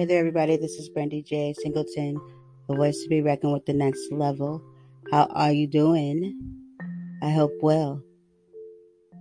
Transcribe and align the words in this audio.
Hey 0.00 0.06
there, 0.06 0.20
everybody. 0.20 0.56
This 0.56 0.76
is 0.76 0.88
Brandy 0.88 1.20
J. 1.20 1.52
Singleton, 1.52 2.18
the 2.70 2.74
voice 2.74 3.02
to 3.02 3.08
be 3.10 3.20
reckoned 3.20 3.52
with 3.52 3.66
the 3.66 3.74
next 3.74 4.10
level. 4.10 4.62
How 5.10 5.24
are 5.24 5.52
you 5.52 5.66
doing? 5.66 6.40
I 7.22 7.28
hope 7.28 7.52
well. 7.60 8.02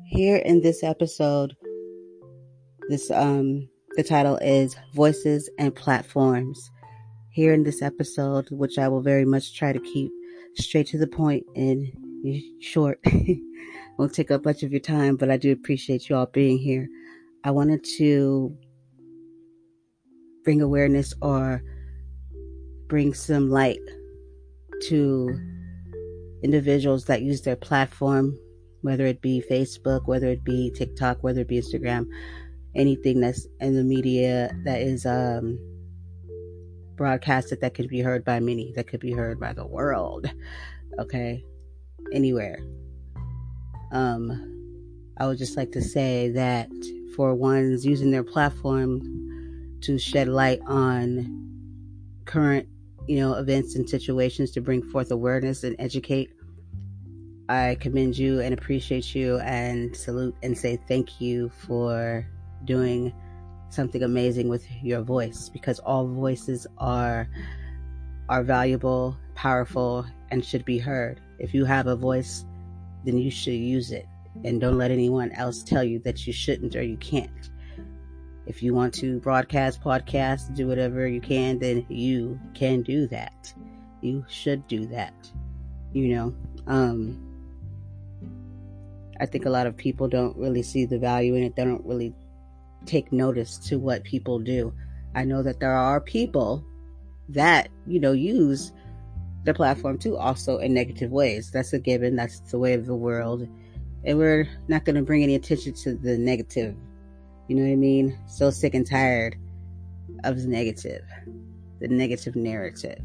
Here 0.06 0.38
in 0.38 0.62
this 0.62 0.82
episode, 0.82 1.54
this 2.88 3.12
um 3.12 3.68
the 3.98 4.04
title 4.06 4.38
is 4.38 4.78
Voices 4.96 5.50
and 5.60 5.76
Platforms. 5.76 6.72
Here 7.34 7.52
in 7.52 7.64
this 7.64 7.82
episode, 7.82 8.48
which 8.50 8.78
I 8.78 8.88
will 8.88 9.02
very 9.02 9.26
much 9.26 9.58
try 9.58 9.74
to 9.74 9.82
keep 9.82 10.10
straight 10.56 10.88
to 10.88 10.98
the 10.98 11.08
point 11.08 11.44
and 11.58 11.92
short. 12.62 13.04
Won't 13.98 14.14
take 14.14 14.32
up 14.32 14.46
much 14.46 14.64
of 14.64 14.72
your 14.72 14.80
time, 14.80 15.18
but 15.18 15.30
I 15.30 15.36
do 15.36 15.52
appreciate 15.52 16.08
you 16.08 16.16
all 16.16 16.28
being 16.28 16.58
here. 16.58 16.88
I 17.44 17.52
wanted 17.52 17.84
to 17.98 18.58
bring 20.44 20.62
awareness 20.62 21.14
or 21.22 21.62
bring 22.88 23.14
some 23.14 23.50
light 23.50 23.80
to 24.88 25.30
individuals 26.44 27.06
that 27.06 27.22
use 27.22 27.42
their 27.42 27.56
platform, 27.56 28.38
whether 28.82 29.06
it 29.06 29.22
be 29.22 29.44
Facebook, 29.50 30.08
whether 30.08 30.28
it 30.28 30.44
be 30.44 30.72
TikTok, 30.72 31.22
whether 31.22 31.42
it 31.42 31.48
be 31.48 31.60
Instagram, 31.60 32.08
anything 32.76 33.20
that's 33.20 33.48
in 33.60 33.76
the 33.76 33.84
media 33.84 34.52
that 34.64 34.82
is 34.82 35.06
um, 35.06 35.60
broadcasted 36.96 37.62
that 37.62 37.74
could 37.74 37.90
be 37.90 38.02
heard 38.02 38.24
by 38.24 38.40
many, 38.40 38.72
that 38.76 38.88
could 38.88 39.00
be 39.00 39.12
heard 39.12 39.40
by 39.40 39.54
the 39.54 39.66
world, 39.66 40.32
okay, 41.00 41.44
anywhere. 42.14 42.60
Um, 43.92 44.46
I 45.18 45.28
would 45.28 45.38
just 45.38 45.58
like 45.58 45.72
to 45.74 45.82
say 45.82 46.30
that 46.30 46.70
for 47.16 47.36
ones 47.36 47.86
using 47.86 48.12
their 48.12 48.24
platform 48.24 49.02
to 49.82 49.98
shed 49.98 50.28
light 50.28 50.62
on 50.66 51.50
current, 52.26 52.68
you 53.08 53.20
know, 53.20 53.34
events 53.36 53.76
and 53.76 53.90
situations 53.90 54.52
to 54.52 54.62
bring 54.62 54.84
forth 54.84 55.12
awareness 55.12 55.64
and 55.64 55.76
educate. 55.80 56.32
I 57.48 57.78
commend 57.80 58.18
you 58.18 58.42
and 58.42 58.54
appreciate 58.54 59.16
you 59.16 59.40
and 59.40 59.96
salute 59.96 60.36
and 60.44 60.58
say 60.58 60.78
thank 60.88 61.20
you 61.20 61.50
for 61.50 62.28
doing 62.66 63.12
something 63.70 64.04
amazing 64.04 64.50
with 64.50 64.66
your 64.84 65.02
voice 65.02 65.50
because 65.50 65.80
all 65.80 66.08
voices 66.08 66.68
are 66.78 67.28
are 68.28 68.44
valuable, 68.44 69.18
powerful 69.34 70.06
and 70.30 70.46
should 70.46 70.66
be 70.66 70.78
heard. 70.78 71.20
If 71.40 71.54
you 71.54 71.66
have 71.66 71.88
a 71.88 71.96
voice, 71.96 72.46
then 73.04 73.18
you 73.18 73.32
should 73.32 73.54
use 73.54 73.92
it 73.92 74.06
and 74.44 74.62
don't 74.62 74.78
let 74.78 74.92
anyone 74.92 75.32
else 75.32 75.64
tell 75.64 75.84
you 75.84 76.00
that 76.00 76.28
you 76.28 76.34
shouldn't 76.34 76.76
or 76.76 76.84
you 76.84 76.98
can't. 76.98 77.50
If 78.50 78.64
you 78.64 78.74
want 78.74 78.96
to 78.96 79.20
broadcast, 79.20 79.80
podcast, 79.80 80.56
do 80.56 80.68
whatever 80.68 81.08
you 81.08 81.22
can, 81.22 81.60
then 81.60 81.86
you 81.88 82.40
can 82.56 82.82
do 82.82 83.06
that. 83.10 83.54
You 84.02 84.26
should 84.28 84.68
do 84.68 84.88
that. 84.88 85.14
You 85.94 86.16
know, 86.16 86.36
um, 86.66 87.24
I 89.20 89.28
think 89.28 89.46
a 89.46 89.52
lot 89.52 89.68
of 89.68 89.78
people 89.78 90.08
don't 90.08 90.36
really 90.36 90.64
see 90.64 90.86
the 90.86 90.98
value 90.98 91.36
in 91.36 91.44
it. 91.44 91.56
They 91.56 91.64
don't 91.64 91.86
really 91.86 92.12
take 92.88 93.12
notice 93.12 93.60
to 93.68 93.78
what 93.78 94.04
people 94.04 94.40
do. 94.40 94.74
I 95.14 95.26
know 95.26 95.44
that 95.44 95.60
there 95.60 95.76
are 95.76 96.02
people 96.02 96.66
that, 97.30 97.70
you 97.86 98.00
know, 98.00 98.14
use 98.14 98.74
the 99.44 99.54
platform 99.54 100.00
too 100.00 100.18
also 100.18 100.58
in 100.58 100.74
negative 100.74 101.12
ways. 101.12 101.52
That's 101.52 101.74
a 101.74 101.80
given. 101.80 102.16
That's 102.16 102.40
the 102.40 102.58
way 102.58 102.74
of 102.74 102.88
the 102.88 102.96
world. 102.96 103.48
And 104.04 104.18
we're 104.18 104.50
not 104.68 104.86
going 104.86 104.96
to 104.96 105.04
bring 105.04 105.22
any 105.22 105.36
attention 105.36 105.74
to 105.84 105.94
the 105.94 106.18
negative 106.18 106.76
you 107.50 107.56
know 107.56 107.64
what 107.64 107.72
I 107.72 107.78
mean? 107.78 108.18
So 108.28 108.52
sick 108.52 108.76
and 108.76 108.86
tired 108.86 109.36
of 110.24 110.40
the 110.40 110.48
negative, 110.48 111.04
the 111.80 111.88
negative 111.88 112.36
narrative. 112.36 113.00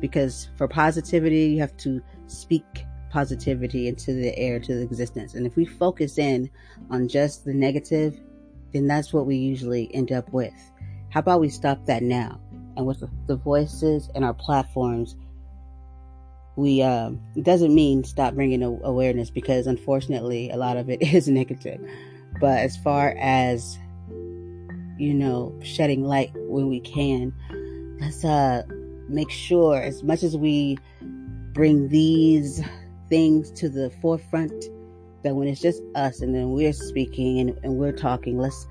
Because 0.00 0.48
for 0.56 0.66
positivity, 0.66 1.46
you 1.46 1.60
have 1.60 1.76
to 1.78 2.02
speak 2.26 2.64
positivity 3.10 3.86
into 3.86 4.12
the 4.12 4.36
air, 4.36 4.58
to 4.58 4.74
the 4.74 4.82
existence. 4.82 5.34
And 5.34 5.46
if 5.46 5.54
we 5.54 5.64
focus 5.64 6.18
in 6.18 6.50
on 6.90 7.06
just 7.06 7.44
the 7.44 7.54
negative, 7.54 8.18
then 8.72 8.88
that's 8.88 9.12
what 9.12 9.26
we 9.26 9.36
usually 9.36 9.94
end 9.94 10.10
up 10.10 10.32
with. 10.32 10.52
How 11.10 11.20
about 11.20 11.40
we 11.40 11.48
stop 11.48 11.86
that 11.86 12.02
now? 12.02 12.40
And 12.76 12.84
with 12.84 13.04
the 13.28 13.36
voices 13.36 14.10
and 14.16 14.24
our 14.24 14.34
platforms, 14.34 15.14
we 16.56 16.82
um, 16.82 17.20
it 17.36 17.44
doesn't 17.44 17.72
mean 17.72 18.02
stop 18.02 18.34
bringing 18.34 18.64
awareness 18.64 19.30
because 19.30 19.68
unfortunately 19.68 20.50
a 20.50 20.56
lot 20.56 20.76
of 20.76 20.90
it 20.90 21.00
is 21.14 21.28
negative 21.28 21.80
but 22.40 22.58
as 22.58 22.76
far 22.76 23.14
as, 23.18 23.78
you 24.98 25.14
know, 25.14 25.58
shedding 25.62 26.04
light 26.04 26.30
when 26.34 26.68
we 26.68 26.80
can, 26.80 27.32
let's 28.00 28.24
uh, 28.24 28.62
make 29.08 29.30
sure 29.30 29.80
as 29.80 30.02
much 30.02 30.22
as 30.22 30.36
we 30.36 30.78
bring 31.52 31.88
these 31.88 32.62
things 33.08 33.50
to 33.52 33.68
the 33.68 33.90
forefront, 34.02 34.64
that 35.24 35.34
when 35.34 35.48
it's 35.48 35.60
just 35.60 35.82
us 35.94 36.20
and 36.20 36.34
then 36.34 36.50
we're 36.50 36.72
speaking 36.72 37.40
and, 37.40 37.58
and 37.62 37.76
we're 37.76 37.92
talking, 37.92 38.38
let's 38.38 38.66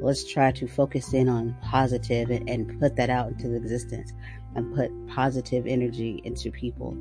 let's 0.00 0.24
try 0.24 0.52
to 0.52 0.66
focus 0.68 1.12
in 1.12 1.28
on 1.28 1.54
positive 1.62 2.30
and, 2.30 2.48
and 2.48 2.80
put 2.80 2.96
that 2.96 3.10
out 3.10 3.28
into 3.28 3.48
the 3.48 3.56
existence 3.56 4.12
and 4.54 4.74
put 4.74 4.90
positive 5.08 5.66
energy 5.66 6.20
into 6.24 6.50
people's 6.50 6.96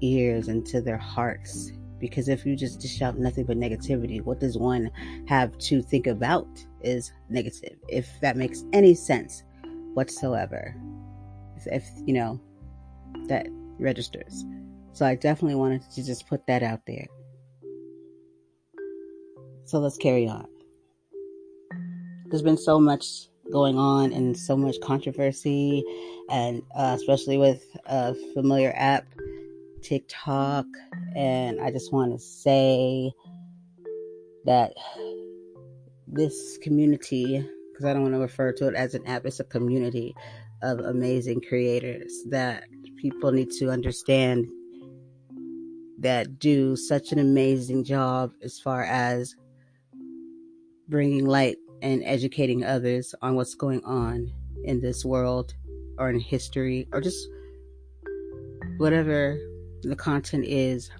ears 0.00 0.48
and 0.48 0.64
to 0.66 0.80
their 0.80 0.98
hearts 0.98 1.72
because 1.98 2.28
if 2.28 2.46
you 2.46 2.56
just 2.56 2.80
dish 2.80 3.02
out 3.02 3.18
nothing 3.18 3.44
but 3.44 3.56
negativity, 3.56 4.22
what 4.22 4.40
does 4.40 4.56
one 4.56 4.90
have 5.26 5.56
to 5.58 5.82
think 5.82 6.06
about 6.06 6.46
is 6.82 7.12
negative, 7.28 7.76
if 7.88 8.08
that 8.20 8.36
makes 8.36 8.64
any 8.72 8.94
sense 8.94 9.42
whatsoever. 9.94 10.74
If, 11.56 11.66
if 11.66 11.88
you 12.06 12.14
know, 12.14 12.40
that 13.26 13.48
registers. 13.78 14.44
So 14.92 15.06
I 15.06 15.14
definitely 15.14 15.56
wanted 15.56 15.82
to 15.90 16.04
just 16.04 16.28
put 16.28 16.46
that 16.46 16.62
out 16.62 16.80
there. 16.86 17.06
So 19.64 19.78
let's 19.78 19.98
carry 19.98 20.26
on. 20.26 20.46
There's 22.26 22.42
been 22.42 22.58
so 22.58 22.78
much 22.78 23.28
going 23.52 23.78
on 23.78 24.12
and 24.12 24.36
so 24.36 24.56
much 24.56 24.76
controversy, 24.82 25.82
and 26.30 26.62
uh, 26.76 26.94
especially 26.98 27.38
with 27.38 27.64
a 27.86 28.14
familiar 28.34 28.72
app 28.76 29.06
TikTok, 29.82 30.66
and 31.16 31.60
I 31.60 31.70
just 31.70 31.92
want 31.92 32.12
to 32.12 32.18
say 32.18 33.12
that 34.44 34.72
this 36.06 36.58
community, 36.62 37.46
because 37.72 37.84
I 37.84 37.92
don't 37.92 38.02
want 38.02 38.14
to 38.14 38.20
refer 38.20 38.52
to 38.52 38.68
it 38.68 38.74
as 38.74 38.94
an 38.94 39.06
app, 39.06 39.26
it's 39.26 39.40
a 39.40 39.44
community 39.44 40.14
of 40.62 40.80
amazing 40.80 41.40
creators 41.48 42.12
that 42.30 42.64
people 42.96 43.30
need 43.30 43.50
to 43.52 43.70
understand 43.70 44.46
that 46.00 46.38
do 46.38 46.76
such 46.76 47.12
an 47.12 47.18
amazing 47.18 47.84
job 47.84 48.32
as 48.42 48.58
far 48.58 48.84
as 48.84 49.34
bringing 50.88 51.26
light 51.26 51.56
and 51.82 52.02
educating 52.04 52.64
others 52.64 53.14
on 53.22 53.34
what's 53.34 53.54
going 53.54 53.84
on 53.84 54.32
in 54.64 54.80
this 54.80 55.04
world 55.04 55.54
or 55.98 56.10
in 56.10 56.20
history 56.20 56.88
or 56.92 57.00
just 57.00 57.28
whatever 58.78 59.38
the 59.82 59.96
content 59.96 60.44
is 60.44 60.90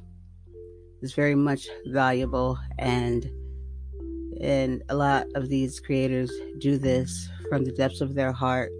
is 1.02 1.12
very 1.12 1.34
much 1.34 1.68
valuable 1.86 2.58
and 2.78 3.30
and 4.40 4.82
a 4.88 4.94
lot 4.94 5.26
of 5.34 5.48
these 5.48 5.80
creators 5.80 6.30
do 6.58 6.78
this 6.78 7.28
from 7.48 7.64
the 7.64 7.72
depths 7.72 8.00
of 8.00 8.14
their 8.14 8.32
heart 8.32 8.70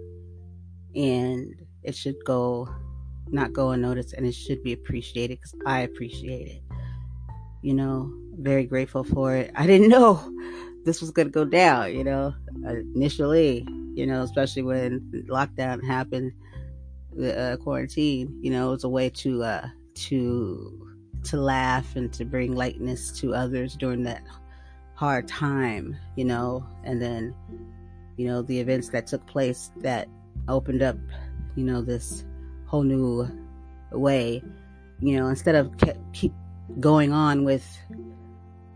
and 0.95 1.53
it 1.83 1.95
should 1.95 2.15
go 2.25 2.67
not 3.27 3.53
go 3.53 3.71
unnoticed 3.71 4.13
and 4.13 4.25
it 4.25 4.33
should 4.33 4.61
be 4.63 4.73
appreciated 4.73 5.37
because 5.37 5.53
i 5.65 5.81
appreciate 5.81 6.47
it. 6.47 6.61
You 7.61 7.73
know 7.73 8.11
very 8.37 8.63
grateful 8.65 9.03
for 9.03 9.35
it. 9.35 9.51
I 9.55 9.67
didn't 9.67 9.89
know 9.95 10.31
this 10.85 11.01
was 11.01 11.11
going 11.11 11.27
to 11.27 11.31
go 11.31 11.45
down 11.45 11.93
you 11.93 12.03
know 12.03 12.33
initially 12.95 13.67
you 13.93 14.05
know 14.05 14.23
especially 14.23 14.63
when 14.63 15.01
lockdown 15.29 15.83
happened 15.85 16.31
the 17.15 17.37
uh, 17.37 17.57
quarantine 17.57 18.37
you 18.41 18.49
know 18.49 18.69
it 18.69 18.71
was 18.71 18.83
a 18.85 18.89
way 18.89 19.09
to 19.09 19.43
uh 19.43 19.67
to 20.07 20.85
to 21.25 21.37
laugh 21.37 21.95
and 21.95 22.13
to 22.13 22.23
bring 22.23 22.55
lightness 22.55 23.11
to 23.11 23.33
others 23.33 23.75
during 23.75 24.03
that 24.03 24.23
hard 24.95 25.27
time, 25.27 25.95
you 26.15 26.25
know, 26.25 26.65
and 26.83 27.01
then 27.01 27.33
you 28.17 28.27
know 28.27 28.41
the 28.41 28.59
events 28.59 28.89
that 28.89 29.07
took 29.07 29.25
place 29.27 29.71
that 29.77 30.07
opened 30.47 30.81
up, 30.81 30.97
you 31.55 31.63
know, 31.63 31.81
this 31.81 32.25
whole 32.65 32.83
new 32.83 33.27
way, 33.91 34.43
you 34.99 35.17
know, 35.17 35.27
instead 35.27 35.55
of 35.55 35.71
keep 36.13 36.33
going 36.79 37.11
on 37.11 37.43
with 37.43 37.77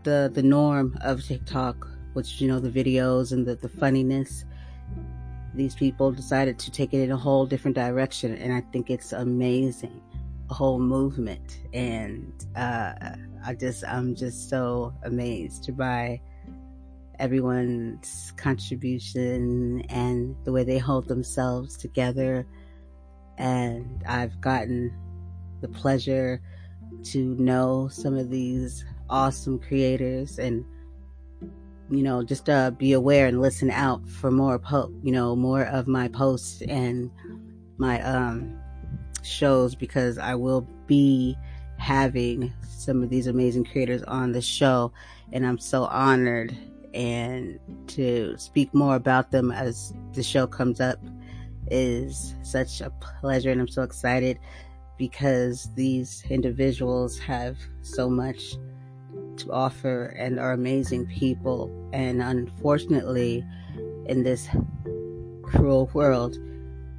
the 0.02 0.30
the 0.34 0.42
norm 0.42 0.96
of 1.02 1.22
TikTok, 1.22 1.88
which 2.14 2.40
you 2.40 2.48
know 2.48 2.60
the 2.60 2.70
videos 2.70 3.32
and 3.32 3.46
the 3.46 3.56
the 3.56 3.68
funniness 3.68 4.44
these 5.54 5.74
people 5.74 6.10
decided 6.10 6.58
to 6.58 6.70
take 6.70 6.92
it 6.92 7.00
in 7.00 7.12
a 7.12 7.16
whole 7.16 7.46
different 7.46 7.76
direction 7.76 8.34
and 8.34 8.52
i 8.52 8.60
think 8.72 8.90
it's 8.90 9.12
amazing 9.12 10.00
whole 10.50 10.78
movement 10.78 11.60
and 11.72 12.46
uh, 12.56 12.92
i 13.44 13.54
just 13.54 13.84
i'm 13.86 14.14
just 14.14 14.48
so 14.50 14.92
amazed 15.04 15.76
by 15.76 16.20
everyone's 17.18 18.32
contribution 18.36 19.82
and 19.88 20.36
the 20.44 20.52
way 20.52 20.64
they 20.64 20.78
hold 20.78 21.08
themselves 21.08 21.76
together. 21.76 22.46
And 23.38 24.02
I've 24.06 24.40
gotten 24.40 24.92
the 25.60 25.68
pleasure 25.68 26.40
to 27.04 27.34
know 27.36 27.88
some 27.88 28.16
of 28.16 28.30
these 28.30 28.84
awesome 29.10 29.58
creators 29.58 30.38
and 30.38 30.64
you 31.90 32.02
know 32.02 32.22
just 32.22 32.48
uh, 32.48 32.70
be 32.70 32.92
aware 32.92 33.26
and 33.26 33.42
listen 33.42 33.70
out 33.70 34.08
for 34.08 34.30
more 34.30 34.58
po- 34.58 34.92
you 35.02 35.12
know 35.12 35.36
more 35.36 35.64
of 35.64 35.86
my 35.86 36.08
posts 36.08 36.62
and 36.62 37.10
my 37.76 38.00
um 38.02 38.58
shows 39.24 39.74
because 39.74 40.18
I 40.18 40.34
will 40.34 40.66
be 40.86 41.36
having 41.78 42.52
some 42.62 43.02
of 43.02 43.10
these 43.10 43.26
amazing 43.26 43.64
creators 43.64 44.02
on 44.04 44.32
the 44.32 44.40
show 44.40 44.92
and 45.32 45.46
I'm 45.46 45.58
so 45.58 45.84
honored. 45.84 46.56
And 46.92 47.58
to 47.88 48.36
speak 48.38 48.72
more 48.72 48.94
about 48.94 49.32
them 49.32 49.50
as 49.50 49.92
the 50.12 50.22
show 50.22 50.46
comes 50.46 50.80
up 50.80 51.00
is 51.70 52.34
such 52.42 52.80
a 52.80 52.90
pleasure 53.20 53.50
and 53.50 53.60
I'm 53.60 53.68
so 53.68 53.82
excited 53.82 54.38
because 54.96 55.70
these 55.74 56.22
individuals 56.30 57.18
have 57.18 57.56
so 57.82 58.08
much 58.08 58.54
to 59.38 59.50
offer 59.50 60.14
and 60.16 60.38
are 60.38 60.52
amazing 60.52 61.06
people. 61.06 61.68
And 61.92 62.22
unfortunately 62.22 63.44
in 64.06 64.22
this 64.22 64.48
cruel 65.42 65.90
world 65.94 66.36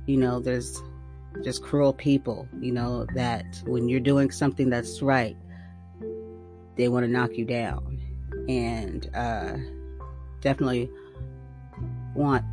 you 0.06 0.18
know 0.18 0.40
there's 0.40 0.82
just 1.44 1.64
cruel 1.64 1.94
people 1.94 2.48
you 2.60 2.72
know 2.72 3.06
that 3.14 3.46
when 3.66 3.90
you're 3.90 4.00
doing 4.00 4.32
something 4.32 4.70
that's 4.70 5.02
right 5.02 5.38
they 6.76 6.90
want 6.90 7.06
to 7.06 7.12
knock 7.12 7.32
you 7.34 7.46
down. 7.46 8.02
And 8.48 9.10
uh 9.16 9.58
definitely 10.42 10.90
want 12.14 12.46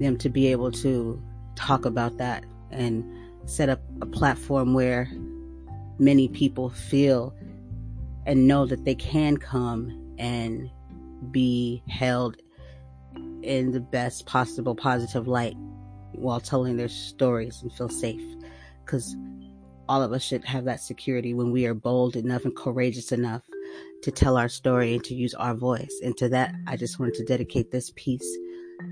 them 0.00 0.16
to 0.16 0.28
be 0.28 0.46
able 0.48 0.72
to 0.72 1.22
talk 1.54 1.84
about 1.84 2.16
that 2.16 2.44
and 2.70 3.04
set 3.44 3.68
up 3.68 3.80
a 4.00 4.06
platform 4.06 4.72
where 4.72 5.10
many 5.98 6.28
people 6.28 6.70
feel 6.70 7.34
and 8.24 8.46
know 8.46 8.64
that 8.64 8.84
they 8.84 8.94
can 8.94 9.36
come 9.36 10.14
and 10.18 10.70
be 11.30 11.82
held 11.88 12.36
in 13.42 13.72
the 13.72 13.80
best 13.80 14.26
possible 14.26 14.74
positive 14.74 15.26
light 15.28 15.56
while 16.18 16.40
telling 16.40 16.76
their 16.76 16.88
stories 16.88 17.62
and 17.62 17.72
feel 17.72 17.88
safe 17.88 18.22
because 18.84 19.16
all 19.88 20.02
of 20.02 20.12
us 20.12 20.22
should 20.22 20.44
have 20.44 20.64
that 20.64 20.80
security 20.80 21.34
when 21.34 21.50
we 21.50 21.66
are 21.66 21.74
bold 21.74 22.16
enough 22.16 22.44
and 22.44 22.54
courageous 22.54 23.12
enough 23.12 23.42
to 24.02 24.10
tell 24.10 24.36
our 24.36 24.48
story 24.48 24.94
and 24.94 25.04
to 25.04 25.14
use 25.14 25.34
our 25.34 25.54
voice. 25.54 26.00
And 26.02 26.16
to 26.18 26.28
that, 26.30 26.54
I 26.66 26.76
just 26.76 26.98
wanted 26.98 27.14
to 27.14 27.24
dedicate 27.24 27.70
this 27.70 27.92
piece 27.96 28.36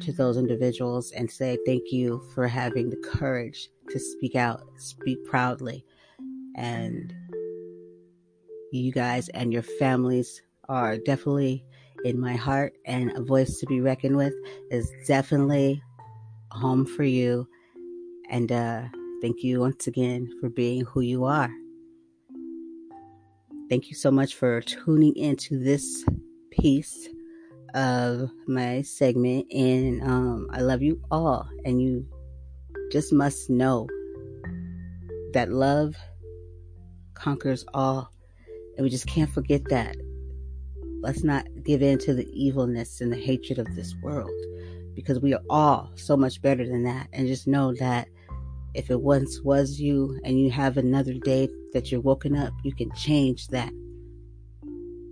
to 0.01 0.13
those 0.13 0.37
individuals 0.37 1.13
and 1.13 1.31
say 1.31 1.59
thank 1.65 1.93
you 1.93 2.23
for 2.35 2.49
having 2.49 2.91
the 2.91 2.97
courage 2.97 3.69
to 3.91 3.99
speak 3.99 4.35
out, 4.35 4.63
speak 4.79 5.25
proudly. 5.25 5.85
And 6.57 7.15
you 8.73 8.93
guys 8.93 9.29
and 9.31 9.53
your 9.53 9.63
families 9.63 10.43
are 10.69 10.97
definitely 10.99 11.65
in 12.05 12.21
my 12.21 12.35
heart 12.35 12.75
and 12.85 13.13
a 13.17 13.23
voice 13.23 13.59
to 13.59 13.67
be 13.67 13.81
reckoned 13.81 14.17
with 14.17 14.35
is 14.71 14.91
definitely 15.07 15.83
home 16.57 16.87
for 16.87 17.05
you. 17.05 17.47
And 18.31 18.51
uh, 18.51 18.83
thank 19.21 19.43
you 19.43 19.61
once 19.61 19.87
again 19.87 20.29
for 20.41 20.49
being 20.49 20.85
who 20.85 21.01
you 21.01 21.25
are. 21.25 21.51
Thank 23.69 23.89
you 23.89 23.97
so 23.97 24.11
much 24.11 24.35
for 24.35 24.61
tuning 24.63 25.15
into 25.17 25.59
this 25.59 26.05
piece 26.51 27.09
of 27.75 28.31
my 28.47 28.83
segment. 28.83 29.53
And 29.53 30.03
um, 30.03 30.49
I 30.53 30.61
love 30.61 30.83
you 30.83 31.01
all. 31.11 31.49
And 31.65 31.81
you 31.81 32.07
just 32.91 33.13
must 33.13 33.51
know 33.51 33.89
that 35.33 35.51
love 35.51 35.97
conquers 37.15 37.65
all. 37.75 38.11
And 38.77 38.85
we 38.85 38.91
just 38.91 39.07
can't 39.07 39.31
forget 39.31 39.65
that. 39.71 39.97
Let's 41.01 41.23
not 41.23 41.47
give 41.63 41.83
in 41.83 41.99
to 42.01 42.15
the 42.15 42.29
evilness 42.33 43.01
and 43.01 43.13
the 43.13 43.17
hatred 43.17 43.59
of 43.59 43.75
this 43.75 43.95
world 44.03 44.31
because 44.97 45.21
we 45.21 45.35
are 45.35 45.43
all 45.49 45.93
so 45.95 46.17
much 46.17 46.43
better 46.43 46.67
than 46.67 46.83
that. 46.83 47.07
And 47.13 47.29
just 47.29 47.47
know 47.47 47.75
that 47.75 48.09
if 48.75 48.91
it 48.91 49.01
once 49.01 49.41
was 49.43 49.79
you 49.79 50.19
and 50.25 50.41
you 50.41 50.51
have 50.51 50.77
another 50.77 51.13
day 51.13 51.49
that 51.73 51.93
you're 51.93 52.01
woken 52.01 52.37
up, 52.37 52.53
you 52.65 52.75
can 52.75 52.91
change 52.97 53.47
that. 53.49 53.73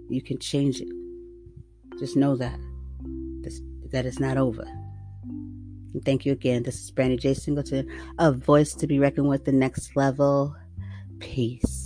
You 0.08 0.22
can 0.22 0.38
change 0.38 0.81
it. 0.81 0.88
Just 2.00 2.16
know 2.16 2.34
that. 2.36 2.58
That 3.92 4.06
it's 4.06 4.19
not 4.19 4.38
over. 4.38 4.62
And 4.62 6.04
thank 6.04 6.26
you 6.26 6.32
again. 6.32 6.64
This 6.64 6.81
is 6.81 6.90
Brandy 6.90 7.16
J. 7.16 7.34
Singleton, 7.34 7.88
a 8.19 8.32
voice 8.32 8.75
to 8.75 8.88
be 8.88 8.98
reckoned 8.98 9.28
with 9.28 9.44
the 9.44 9.52
next 9.52 9.94
level. 9.94 10.56
Peace. 11.20 11.83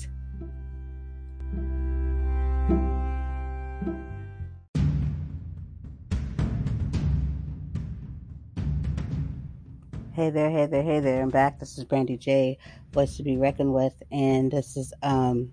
Hey 10.18 10.30
there, 10.30 10.50
hey 10.50 10.66
there, 10.66 10.82
hey 10.82 10.98
there. 10.98 11.22
I'm 11.22 11.28
back. 11.28 11.60
This 11.60 11.78
is 11.78 11.84
Brandy 11.84 12.16
J, 12.16 12.58
voice 12.90 13.16
to 13.18 13.22
be 13.22 13.36
reckoned 13.36 13.72
with, 13.72 14.02
and 14.10 14.50
this 14.50 14.76
is 14.76 14.92
um 15.04 15.48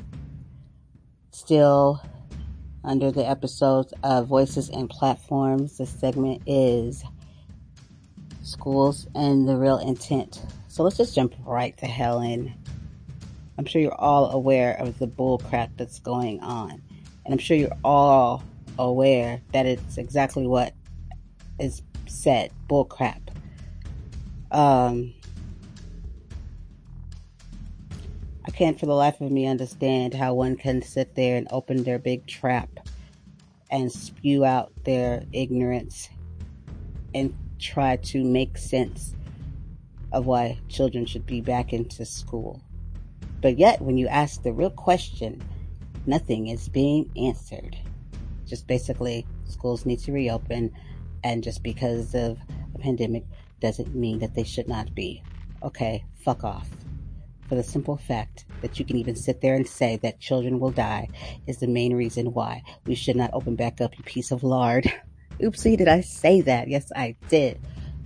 still 1.30 2.02
under 2.84 3.12
the 3.12 3.24
episodes 3.24 3.94
of 4.02 4.26
Voices 4.26 4.70
and 4.70 4.90
Platforms. 4.90 5.78
This 5.78 5.92
segment 5.92 6.42
is 6.48 7.04
schools 8.42 9.06
and 9.14 9.48
the 9.48 9.56
real 9.56 9.78
intent. 9.78 10.42
So 10.68 10.82
let's 10.82 10.98
just 10.98 11.14
jump 11.14 11.36
right 11.46 11.78
to 11.78 11.86
hell 11.86 12.22
in. 12.22 12.52
I'm 13.60 13.66
sure 13.66 13.80
you're 13.84 14.02
all 14.02 14.32
aware 14.32 14.74
of 14.80 14.98
the 14.98 15.06
bull 15.06 15.38
crap 15.38 15.78
that's 15.78 16.00
going 16.00 16.40
on. 16.40 16.82
And 17.24 17.32
I'm 17.36 17.38
sure 17.38 17.56
you're 17.56 17.78
all 17.84 18.44
aware 18.80 19.42
that 19.54 19.68
it's 19.68 20.00
exactly 20.00 20.48
what 20.48 20.74
is 21.60 21.84
said 22.08 22.50
bull 22.68 22.86
crap 22.86 23.30
um, 24.56 25.14
I 28.46 28.52
can't 28.52 28.80
for 28.80 28.86
the 28.86 28.94
life 28.94 29.20
of 29.20 29.30
me 29.30 29.48
understand 29.48 30.14
how 30.14 30.34
one 30.34 30.56
can 30.56 30.82
sit 30.82 31.14
there 31.14 31.36
and 31.36 31.46
open 31.52 31.84
their 31.84 32.00
big 32.00 32.26
trap 32.26 32.70
and 33.70 33.92
spew 33.92 34.46
out 34.46 34.72
their 34.86 35.24
ignorance 35.34 36.08
and 37.14 37.36
try 37.60 37.98
to 37.98 38.24
make 38.24 38.58
sense 38.58 39.14
of 40.14 40.26
why 40.26 40.58
children 40.70 41.06
should 41.06 41.26
be 41.26 41.42
back 41.42 41.74
into 41.74 42.06
school. 42.06 42.62
But 43.42 43.58
yet, 43.58 43.82
when 43.82 43.98
you 43.98 44.08
ask 44.08 44.42
the 44.42 44.54
real 44.54 44.70
question, 44.70 45.44
nothing 46.06 46.48
is 46.48 46.70
being 46.70 47.12
answered. 47.18 47.76
Just 48.46 48.68
basically, 48.68 49.28
schools 49.44 49.86
need 49.86 50.00
to 50.00 50.14
reopen, 50.14 50.72
and 51.26 51.44
just 51.44 51.62
because 51.62 52.16
of 52.16 52.38
a 52.74 52.80
pandemic, 52.80 53.26
doesn't 53.60 53.96
mean 53.96 54.20
that 54.20 54.36
they 54.36 54.44
should 54.44 54.68
not 54.68 54.94
be. 54.94 55.24
Okay, 55.64 56.04
fuck 56.24 56.44
off. 56.44 56.68
For 57.48 57.56
the 57.56 57.64
simple 57.64 57.98
fact 57.98 58.46
that 58.62 58.80
you 58.80 58.86
can 58.86 58.98
even 58.98 59.16
sit 59.16 59.42
there 59.42 59.56
and 59.56 59.68
say 59.68 59.98
that 59.98 60.20
children 60.20 60.60
will 60.60 60.72
die 60.72 61.10
is 61.46 61.60
the 61.60 61.68
main 61.68 61.96
reason 61.96 62.34
why 62.34 62.64
we 62.86 62.96
should 62.96 63.16
not 63.16 63.30
open 63.34 63.56
back 63.56 63.82
up, 63.82 63.98
you 63.98 64.04
piece 64.04 64.32
of 64.32 64.44
lard. 64.44 64.92
Oopsie, 65.42 65.78
did 65.78 65.88
I 65.88 66.02
say 66.02 66.42
that? 66.42 66.68
Yes, 66.68 66.92
I 66.96 67.16
did. 67.30 67.60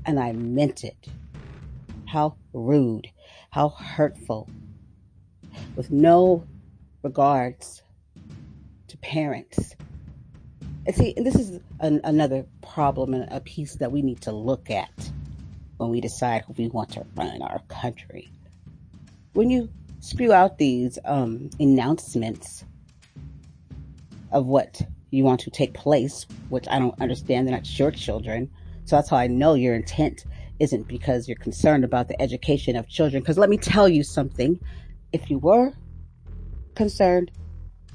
And 0.05 0.19
I 0.19 0.33
meant 0.33 0.83
it. 0.83 1.07
How 2.05 2.35
rude. 2.53 3.07
How 3.51 3.69
hurtful. 3.69 4.49
With 5.75 5.91
no 5.91 6.45
regards 7.01 7.81
to 8.87 8.97
parents. 8.97 9.75
And 10.85 10.95
see, 10.95 11.13
this 11.15 11.35
is 11.35 11.59
an, 11.79 12.01
another 12.03 12.45
problem 12.61 13.13
and 13.13 13.31
a 13.31 13.39
piece 13.39 13.75
that 13.75 13.91
we 13.91 14.01
need 14.01 14.21
to 14.21 14.31
look 14.31 14.69
at 14.69 15.11
when 15.79 15.89
we 15.89 16.01
decide 16.01 16.43
who 16.45 16.53
we 16.57 16.67
want 16.67 16.91
to 16.91 17.05
run 17.15 17.41
our 17.41 17.59
country. 17.69 18.29
When 19.33 19.49
you 19.49 19.69
spew 20.01 20.33
out 20.33 20.57
these 20.57 20.99
um, 21.05 21.49
announcements 21.57 22.65
of 24.31 24.45
what 24.45 24.81
you 25.11 25.23
want 25.23 25.39
to 25.41 25.49
take 25.49 25.73
place, 25.73 26.27
which 26.49 26.67
I 26.69 26.79
don't 26.79 26.99
understand, 27.01 27.47
they're 27.47 27.55
not 27.55 27.79
your 27.79 27.91
children. 27.91 28.51
So 28.83 28.97
that's 28.97 29.09
how 29.09 29.17
I 29.17 29.27
know 29.27 29.53
your 29.53 29.73
intent 29.73 30.25
isn't 30.59 30.89
because 30.89 31.29
you're 31.29 31.37
concerned 31.37 31.85
about 31.85 32.09
the 32.09 32.21
education 32.21 32.75
of 32.75 32.89
children. 32.89 33.23
Because 33.23 33.37
let 33.37 33.49
me 33.49 33.57
tell 33.57 33.87
you 33.87 34.03
something 34.03 34.59
if 35.13 35.31
you 35.31 35.39
were 35.39 35.71
concerned, 36.75 37.31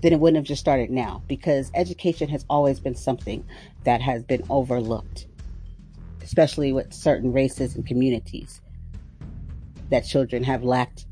then 0.00 0.14
it 0.14 0.20
wouldn't 0.20 0.36
have 0.36 0.46
just 0.46 0.60
started 0.60 0.90
now 0.90 1.22
because 1.28 1.70
education 1.74 2.30
has 2.30 2.46
always 2.48 2.80
been 2.80 2.94
something 2.94 3.44
that 3.84 4.00
has 4.00 4.22
been 4.22 4.42
overlooked 4.48 5.26
especially 6.25 6.73
with 6.73 6.93
certain 6.93 7.33
races 7.33 7.76
and 7.76 7.87
communities 7.87 8.61
that 9.90 10.00
children 10.00 10.43
have 10.43 10.64
lacked 10.64 11.07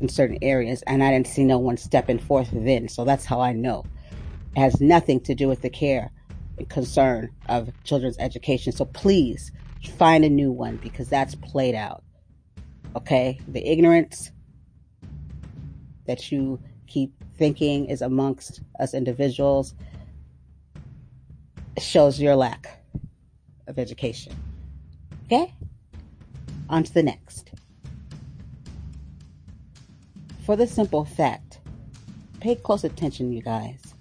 in 0.00 0.08
certain 0.08 0.38
areas. 0.42 0.82
And 0.82 1.02
I 1.02 1.10
didn't 1.10 1.26
see 1.26 1.44
no 1.44 1.58
one 1.58 1.76
stepping 1.76 2.18
forth 2.18 2.50
then. 2.52 2.88
So 2.88 3.04
that's 3.04 3.24
how 3.24 3.40
I 3.40 3.52
know. 3.52 3.84
It 4.54 4.60
has 4.60 4.80
nothing 4.80 5.20
to 5.20 5.34
do 5.34 5.48
with 5.48 5.62
the 5.62 5.70
care 5.70 6.12
and 6.58 6.68
concern 6.68 7.30
of 7.48 7.72
children's 7.84 8.18
education. 8.18 8.72
So 8.72 8.84
please 8.84 9.50
find 9.96 10.24
a 10.24 10.30
new 10.30 10.52
one 10.52 10.76
because 10.76 11.08
that's 11.08 11.34
played 11.34 11.74
out. 11.74 12.04
Okay? 12.94 13.40
The 13.48 13.66
ignorance 13.66 14.30
that 16.06 16.30
you 16.30 16.60
keep 16.86 17.14
thinking 17.36 17.86
is 17.86 18.02
amongst 18.02 18.60
us 18.78 18.92
individuals 18.92 19.74
shows 21.78 22.20
your 22.20 22.36
lack 22.36 22.84
of 23.66 23.78
education. 23.78 24.34
Okay? 25.32 25.54
On 26.68 26.82
to 26.82 26.92
the 26.92 27.04
next. 27.04 27.52
For 30.44 30.56
the 30.56 30.66
simple 30.66 31.04
fact, 31.04 31.60
pay 32.40 32.56
close 32.56 32.82
attention, 32.82 33.32
you 33.32 33.40
guys. 33.40 33.94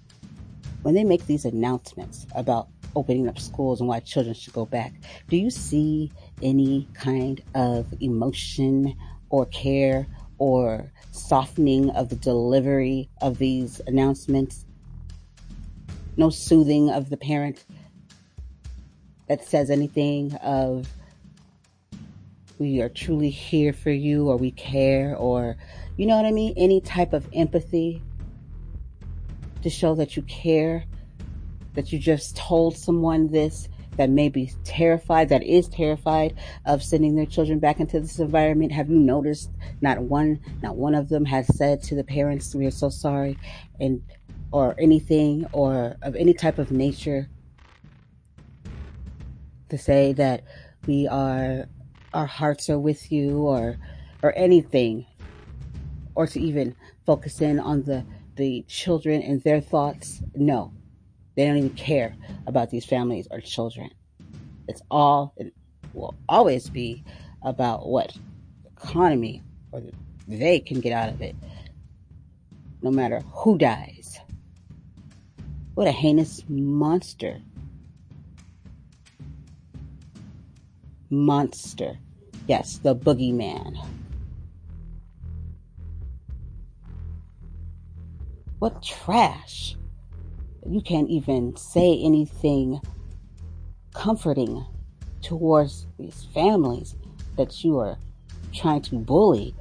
When 0.82 0.96
they 0.96 1.04
make 1.04 1.28
these 1.28 1.46
announcements 1.46 2.26
about 2.34 2.70
opening 2.96 3.28
up 3.28 3.38
schools 3.38 3.80
and 3.80 3.88
why 3.88 4.00
children 4.00 4.34
should 4.34 4.54
go 4.54 4.66
back, 4.66 4.92
do 5.28 5.38
you 5.38 5.52
see 5.52 6.12
any 6.42 6.88
kind 6.96 7.44
of 7.54 7.86
emotion 8.02 8.96
or 9.30 9.46
care 9.48 10.08
or 10.40 10.92
softening 11.12 11.92
of 11.92 12.10
the 12.10 12.16
delivery 12.16 13.08
of 13.22 13.38
these 13.38 13.82
announcements? 13.86 14.66
No 16.18 16.32
soothing 16.32 16.90
of 16.90 17.12
the 17.12 17.18
parent 17.18 17.66
that 19.28 19.46
says 19.46 19.70
anything 19.70 20.34
of 20.38 20.88
we 22.60 22.82
are 22.82 22.90
truly 22.90 23.30
here 23.30 23.74
for 23.74 23.90
you 23.90 24.30
or 24.30 24.38
we 24.38 24.52
care 24.52 25.16
or 25.16 25.56
you 25.98 26.06
know 26.06 26.16
what 26.16 26.26
I 26.26 26.32
mean? 26.32 26.54
Any 26.56 26.80
type 26.80 27.14
of 27.14 27.28
empathy 27.34 28.02
to 29.64 29.70
show 29.70 29.96
that 29.96 30.16
you 30.16 30.22
care, 30.24 30.86
that 31.74 31.92
you 31.92 32.00
just 32.00 32.38
told 32.38 32.78
someone 32.78 33.28
this 33.28 33.68
that 33.98 34.10
may 34.10 34.30
be 34.30 34.50
terrified, 34.64 35.28
that 35.28 35.44
is 35.44 35.68
terrified 35.68 36.34
of 36.66 36.82
sending 36.82 37.16
their 37.16 37.26
children 37.26 37.60
back 37.60 37.82
into 37.82 38.00
this 38.00 38.20
environment. 38.20 38.72
Have 38.72 38.90
you 38.90 38.98
noticed 38.98 39.50
not 39.82 40.00
one, 40.00 40.40
not 40.62 40.78
one 40.78 40.96
of 40.96 41.10
them 41.10 41.26
has 41.26 41.54
said 41.58 41.84
to 41.84 41.96
the 41.96 42.04
parents, 42.06 42.56
we 42.56 42.66
are 42.66 42.72
so 42.72 42.88
sorry 42.88 43.38
and, 43.80 44.02
or 44.54 44.74
anything 44.80 45.46
or 45.52 45.98
of 46.02 46.16
any 46.16 46.34
type 46.34 46.60
of 46.60 46.72
nature 46.72 47.30
to 49.68 49.78
say 49.78 50.14
that 50.14 50.44
we 50.88 51.06
are, 51.08 51.66
our 52.14 52.26
hearts 52.26 52.70
are 52.70 52.80
with 52.80 53.12
you 53.12 53.40
or, 53.40 53.78
or 54.24 54.34
anything 54.36 55.06
or 56.16 56.28
to 56.28 56.40
even 56.40 56.76
focus 57.06 57.42
in 57.42 57.60
on 57.60 57.84
the, 57.84 58.04
the 58.36 58.64
children 58.68 59.22
and 59.22 59.42
their 59.44 59.62
thoughts. 59.62 60.22
No, 60.36 60.74
they 61.36 61.46
don't 61.46 61.58
even 61.58 61.70
care 61.72 62.16
about 62.48 62.70
these 62.70 62.86
families 62.86 63.28
or 63.32 63.40
children. 63.40 63.90
It's 64.68 64.82
all, 64.92 65.34
it 65.38 65.54
will 65.94 66.16
always 66.28 66.70
be 66.70 67.04
about 67.42 67.88
what 67.88 68.16
economy 68.78 69.42
or 69.72 69.82
they 70.28 70.60
can 70.60 70.80
get 70.80 70.94
out 70.94 71.10
of 71.10 71.22
it, 71.22 71.36
no 72.82 72.92
matter 72.92 73.22
who 73.32 73.58
dies. 73.58 74.20
What 75.74 75.88
a 75.88 75.92
heinous 75.92 76.44
monster. 76.50 77.42
Monster. 81.10 81.98
Yes, 82.48 82.78
the 82.78 82.96
boogeyman. 82.96 83.78
What 88.60 88.84
trash. 88.84 89.76
You 90.70 90.82
can't 90.82 91.10
even 91.10 91.56
say 91.56 92.00
anything 92.04 92.82
comforting 93.94 94.66
towards 95.22 95.88
these 95.98 96.26
families 96.34 96.96
that 97.38 97.64
you 97.64 97.80
are 97.80 97.98
trying 98.54 98.82
to 98.82 98.98
bully 98.98 99.56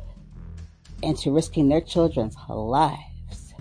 into 1.02 1.30
risking 1.30 1.68
their 1.68 1.80
children's 1.80 2.36
lives. 2.48 3.54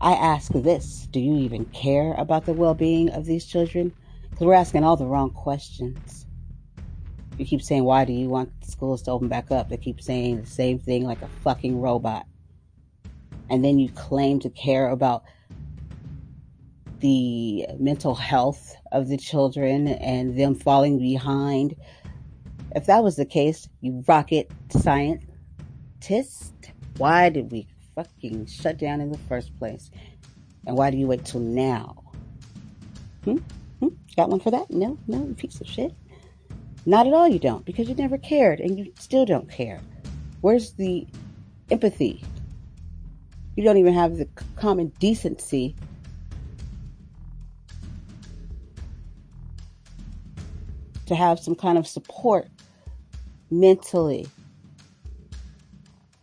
I 0.00 0.12
ask 0.12 0.52
this 0.52 1.06
do 1.10 1.20
you 1.20 1.36
even 1.36 1.66
care 1.66 2.14
about 2.14 2.46
the 2.46 2.52
well 2.52 2.74
being 2.74 3.10
of 3.10 3.26
these 3.26 3.46
children? 3.46 3.92
Because 4.34 4.46
we're 4.46 4.54
asking 4.54 4.84
all 4.84 4.96
the 4.96 5.06
wrong 5.06 5.30
questions. 5.30 6.26
You 7.38 7.46
keep 7.46 7.62
saying, 7.62 7.84
why 7.84 8.04
do 8.04 8.12
you 8.12 8.28
want 8.28 8.50
schools 8.64 9.02
to 9.02 9.10
open 9.10 9.28
back 9.28 9.50
up? 9.50 9.68
They 9.68 9.76
keep 9.76 10.00
saying 10.00 10.40
the 10.40 10.46
same 10.46 10.78
thing 10.78 11.04
like 11.04 11.22
a 11.22 11.28
fucking 11.42 11.80
robot 11.80 12.26
and 13.50 13.64
then 13.64 13.78
you 13.78 13.88
claim 13.90 14.40
to 14.40 14.50
care 14.50 14.88
about 14.88 15.24
the 17.00 17.66
mental 17.78 18.14
health 18.14 18.74
of 18.92 19.08
the 19.08 19.16
children 19.16 19.88
and 19.88 20.38
them 20.38 20.54
falling 20.54 20.98
behind. 20.98 21.74
If 22.74 22.86
that 22.86 23.02
was 23.02 23.16
the 23.16 23.26
case, 23.26 23.68
you 23.80 24.02
rocket 24.08 24.50
scientist, 24.70 26.54
why 26.96 27.28
did 27.28 27.52
we 27.52 27.66
fucking 27.94 28.46
shut 28.46 28.78
down 28.78 29.00
in 29.00 29.12
the 29.12 29.18
first 29.18 29.56
place? 29.58 29.90
And 30.66 30.76
why 30.76 30.90
do 30.90 30.96
you 30.96 31.06
wait 31.06 31.24
till 31.24 31.40
now? 31.40 32.02
Hmm? 33.24 33.38
Hmm? 33.80 33.88
Got 34.16 34.30
one 34.30 34.40
for 34.40 34.50
that? 34.50 34.70
No, 34.70 34.98
no, 35.06 35.26
you 35.26 35.34
piece 35.34 35.60
of 35.60 35.66
shit. 35.66 35.94
Not 36.86 37.06
at 37.06 37.14
all, 37.14 37.28
you 37.28 37.38
don't, 37.38 37.64
because 37.64 37.88
you 37.88 37.94
never 37.94 38.18
cared 38.18 38.60
and 38.60 38.78
you 38.78 38.92
still 38.98 39.24
don't 39.24 39.50
care. 39.50 39.80
Where's 40.42 40.72
the 40.72 41.06
empathy? 41.70 42.22
You 43.56 43.64
don't 43.64 43.78
even 43.78 43.94
have 43.94 44.16
the 44.16 44.28
common 44.56 44.88
decency 44.98 45.74
to 51.06 51.14
have 51.14 51.38
some 51.38 51.54
kind 51.54 51.78
of 51.78 51.86
support 51.86 52.48
mentally, 53.50 54.26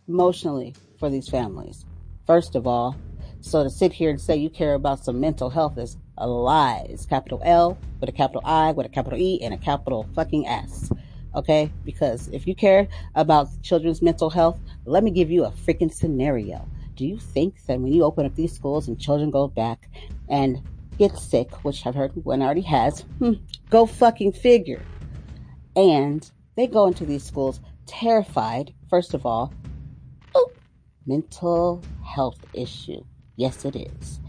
emotionally 0.06 0.74
for 0.98 1.08
these 1.08 1.28
families. 1.28 1.84
First 2.26 2.54
of 2.54 2.66
all, 2.66 2.96
so 3.40 3.64
to 3.64 3.70
sit 3.70 3.92
here 3.92 4.10
and 4.10 4.20
say 4.20 4.36
you 4.36 4.50
care 4.50 4.74
about 4.74 5.04
some 5.04 5.18
mental 5.18 5.50
health 5.50 5.78
is 5.78 5.96
a 6.18 6.26
lie. 6.26 6.86
It's 6.88 7.06
capital 7.06 7.40
L 7.44 7.78
with 8.00 8.08
a 8.08 8.12
capital 8.12 8.42
I 8.44 8.72
with 8.72 8.86
a 8.86 8.88
capital 8.88 9.18
E 9.18 9.40
and 9.42 9.54
a 9.54 9.58
capital 9.58 10.06
fucking 10.14 10.46
S. 10.46 10.90
Okay? 11.34 11.70
Because 11.84 12.28
if 12.28 12.46
you 12.46 12.54
care 12.54 12.88
about 13.14 13.48
children's 13.62 14.02
mental 14.02 14.30
health, 14.30 14.58
let 14.84 15.02
me 15.02 15.10
give 15.10 15.30
you 15.30 15.44
a 15.44 15.50
freaking 15.50 15.92
scenario 15.92 16.66
do 17.02 17.06
you 17.06 17.18
think 17.18 17.64
that 17.66 17.80
when 17.80 17.92
you 17.92 18.04
open 18.04 18.26
up 18.26 18.34
these 18.34 18.52
schools 18.52 18.88
and 18.88 19.00
children 19.00 19.30
go 19.30 19.48
back 19.48 19.88
and 20.28 20.62
get 20.98 21.16
sick, 21.18 21.52
which 21.64 21.86
I've 21.86 21.94
heard 21.94 22.12
one 22.24 22.42
already 22.42 22.62
has, 22.62 23.00
hmm, 23.18 23.32
go 23.70 23.86
fucking 23.86 24.32
figure. 24.32 24.82
And 25.74 26.30
they 26.54 26.66
go 26.66 26.86
into 26.86 27.06
these 27.06 27.24
schools 27.24 27.60
terrified, 27.86 28.74
first 28.88 29.14
of 29.14 29.24
all, 29.24 29.52
oh, 30.34 30.50
mental 31.06 31.82
health 32.04 32.44
issue. 32.52 33.02
Yes, 33.36 33.64
it 33.64 33.74
is. 33.74 34.20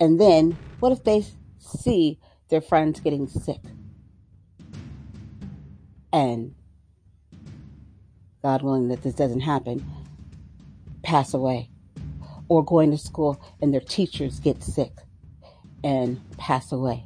And 0.00 0.20
then 0.20 0.56
what 0.80 0.92
if 0.92 1.04
they 1.04 1.24
see 1.58 2.18
their 2.48 2.60
friends 2.60 3.00
getting 3.00 3.26
sick? 3.26 3.60
And 6.12 6.54
God 8.42 8.62
willing 8.62 8.88
that 8.88 9.02
this 9.02 9.14
doesn't 9.14 9.40
happen, 9.40 9.84
pass 11.02 11.34
away 11.34 11.70
or 12.48 12.64
going 12.64 12.90
to 12.90 12.98
school 12.98 13.42
and 13.60 13.74
their 13.74 13.80
teachers 13.80 14.40
get 14.40 14.62
sick 14.62 14.92
and 15.84 16.20
pass 16.38 16.72
away 16.72 17.04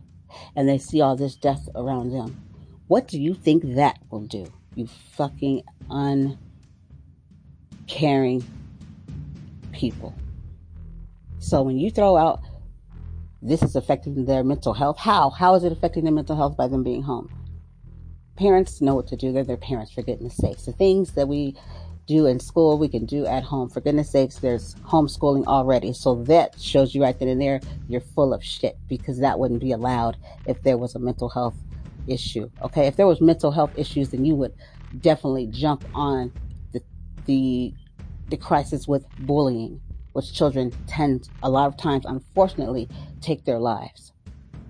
and 0.54 0.68
they 0.68 0.78
see 0.78 1.00
all 1.00 1.16
this 1.16 1.34
death 1.34 1.68
around 1.74 2.12
them. 2.12 2.42
What 2.88 3.08
do 3.08 3.20
you 3.20 3.34
think 3.34 3.74
that 3.74 3.98
will 4.10 4.26
do? 4.26 4.52
You 4.74 4.86
fucking 4.86 5.62
uncaring 7.88 8.44
people. 9.72 10.14
So 11.38 11.62
when 11.62 11.78
you 11.78 11.90
throw 11.90 12.16
out 12.16 12.40
this 13.42 13.62
is 13.62 13.74
affecting 13.74 14.24
their 14.24 14.44
mental 14.44 14.72
health, 14.72 14.98
how? 14.98 15.30
How 15.30 15.54
is 15.54 15.64
it 15.64 15.72
affecting 15.72 16.04
their 16.04 16.12
mental 16.12 16.36
health 16.36 16.56
by 16.56 16.68
them 16.68 16.84
being 16.84 17.02
home? 17.02 17.28
Parents 18.36 18.80
know 18.80 18.94
what 18.94 19.08
to 19.08 19.16
do. 19.16 19.32
They're 19.32 19.44
their 19.44 19.56
parents, 19.56 19.92
for 19.92 20.02
goodness 20.02 20.36
sakes. 20.36 20.64
The 20.64 20.72
things 20.72 21.12
that 21.12 21.26
we 21.26 21.56
do 22.06 22.26
in 22.26 22.38
school, 22.38 22.78
we 22.78 22.88
can 22.88 23.04
do 23.04 23.26
at 23.26 23.42
home. 23.42 23.68
For 23.68 23.80
goodness 23.80 24.10
sakes, 24.10 24.36
there's 24.36 24.76
homeschooling 24.76 25.46
already. 25.46 25.92
So 25.92 26.22
that 26.24 26.58
shows 26.60 26.94
you 26.94 27.02
right 27.02 27.18
then 27.18 27.28
and 27.28 27.40
there, 27.40 27.60
you're 27.88 28.00
full 28.00 28.32
of 28.32 28.44
shit 28.44 28.76
because 28.88 29.18
that 29.18 29.38
wouldn't 29.38 29.60
be 29.60 29.72
allowed 29.72 30.16
if 30.46 30.62
there 30.62 30.78
was 30.78 30.94
a 30.94 30.98
mental 31.00 31.28
health 31.28 31.56
issue. 32.06 32.48
Okay. 32.62 32.86
If 32.86 32.96
there 32.96 33.06
was 33.06 33.20
mental 33.20 33.50
health 33.50 33.72
issues, 33.76 34.10
then 34.10 34.24
you 34.24 34.36
would 34.36 34.54
definitely 35.00 35.46
jump 35.48 35.84
on 35.94 36.32
the, 36.72 36.80
the, 37.26 37.74
the 38.28 38.36
crisis 38.36 38.86
with 38.86 39.04
bullying, 39.20 39.80
which 40.12 40.32
children 40.32 40.72
tend 40.86 41.28
a 41.42 41.50
lot 41.50 41.66
of 41.66 41.76
times, 41.76 42.04
unfortunately, 42.06 42.88
take 43.22 43.44
their 43.44 43.58
lives. 43.58 44.12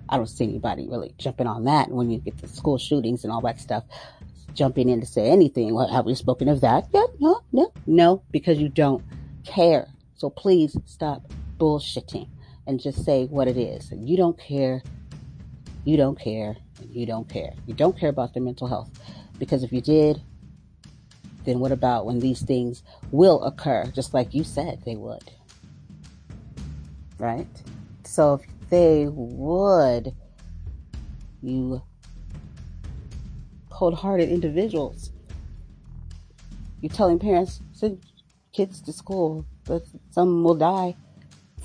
I 0.09 0.17
don't 0.17 0.27
see 0.27 0.45
anybody 0.45 0.87
really 0.87 1.13
jumping 1.17 1.47
on 1.47 1.63
that 1.65 1.89
when 1.89 2.11
you 2.11 2.19
get 2.19 2.37
the 2.37 2.47
school 2.47 2.77
shootings 2.77 3.23
and 3.23 3.33
all 3.33 3.41
that 3.41 3.59
stuff 3.59 3.83
jumping 4.53 4.89
in 4.89 4.99
to 4.99 5.05
say 5.05 5.29
anything. 5.29 5.73
Well, 5.73 5.87
have 5.87 6.05
we 6.05 6.15
spoken 6.15 6.47
of 6.47 6.61
that 6.61 6.87
yet? 6.93 7.09
No, 7.19 7.41
no, 7.51 7.71
no, 7.87 8.23
because 8.31 8.59
you 8.59 8.69
don't 8.69 9.03
care. 9.43 9.87
So 10.15 10.29
please 10.29 10.77
stop 10.85 11.23
bullshitting. 11.57 12.27
and 12.65 12.79
just 12.79 13.03
say 13.03 13.25
what 13.25 13.47
it 13.47 13.57
is. 13.57 13.91
You 13.91 14.15
don't 14.15 14.37
care. 14.37 14.81
You 15.83 15.97
don't 15.97 16.17
care. 16.17 16.55
You 16.89 17.05
don't 17.05 17.27
care. 17.27 17.53
You 17.65 17.73
don't 17.73 17.97
care 17.97 18.09
about 18.09 18.33
their 18.33 18.43
mental 18.43 18.67
health. 18.67 18.89
Because 19.37 19.63
if 19.63 19.73
you 19.73 19.81
did, 19.81 20.21
then 21.43 21.59
what 21.59 21.73
about 21.73 22.05
when 22.05 22.19
these 22.19 22.41
things 22.41 22.83
will 23.11 23.43
occur, 23.43 23.85
just 23.93 24.13
like 24.13 24.33
you 24.33 24.45
said 24.45 24.81
they 24.85 24.95
would? 24.95 25.29
Right? 27.17 27.47
So 28.13 28.35
if 28.35 28.69
they 28.69 29.07
would, 29.09 30.13
you 31.41 31.81
cold 33.71 33.95
hearted 33.95 34.29
individuals, 34.29 35.11
you're 36.79 36.91
telling 36.91 37.17
parents, 37.17 37.59
send 37.71 38.05
kids 38.51 38.81
to 38.81 38.93
school, 38.93 39.47
but 39.65 39.87
some 40.11 40.43
will 40.43 40.53
die. 40.53 40.95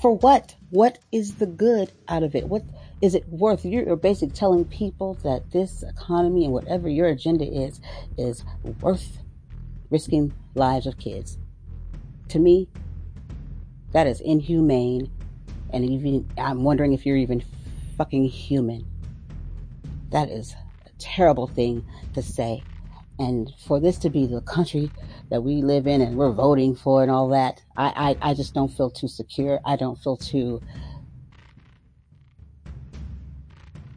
For 0.01 0.17
what? 0.17 0.55
What 0.71 0.97
is 1.11 1.35
the 1.35 1.45
good 1.45 1.91
out 2.07 2.23
of 2.23 2.33
it? 2.33 2.47
What 2.47 2.63
is 2.99 3.13
it 3.13 3.29
worth? 3.29 3.63
You're 3.63 3.95
basically 3.95 4.33
telling 4.33 4.65
people 4.65 5.19
that 5.21 5.51
this 5.51 5.83
economy 5.83 6.45
and 6.45 6.53
whatever 6.53 6.89
your 6.89 7.09
agenda 7.09 7.45
is, 7.45 7.79
is 8.17 8.43
worth 8.81 9.19
risking 9.91 10.33
lives 10.55 10.87
of 10.87 10.97
kids. 10.97 11.37
To 12.29 12.39
me, 12.39 12.69
that 13.91 14.07
is 14.07 14.19
inhumane. 14.19 15.11
And 15.71 15.85
even, 15.85 16.29
I'm 16.37 16.63
wondering 16.63 16.93
if 16.93 17.05
you're 17.05 17.17
even 17.17 17.43
fucking 17.97 18.25
human. 18.25 18.85
That 20.11 20.29
is 20.29 20.55
a 20.85 20.89
terrible 20.97 21.47
thing 21.47 21.85
to 22.13 22.21
say. 22.21 22.63
And 23.19 23.51
for 23.59 23.79
this 23.79 23.97
to 23.99 24.09
be 24.09 24.25
the 24.25 24.41
country 24.41 24.89
that 25.29 25.41
we 25.41 25.61
live 25.61 25.85
in 25.87 26.01
and 26.01 26.15
we're 26.15 26.31
voting 26.31 26.75
for 26.75 27.01
and 27.01 27.11
all 27.11 27.27
that, 27.29 27.61
I, 27.75 28.15
I, 28.21 28.31
I 28.31 28.33
just 28.33 28.53
don't 28.53 28.69
feel 28.69 28.89
too 28.89 29.09
secure. 29.09 29.59
I 29.65 29.75
don't 29.75 29.97
feel 29.97 30.15
too 30.15 30.61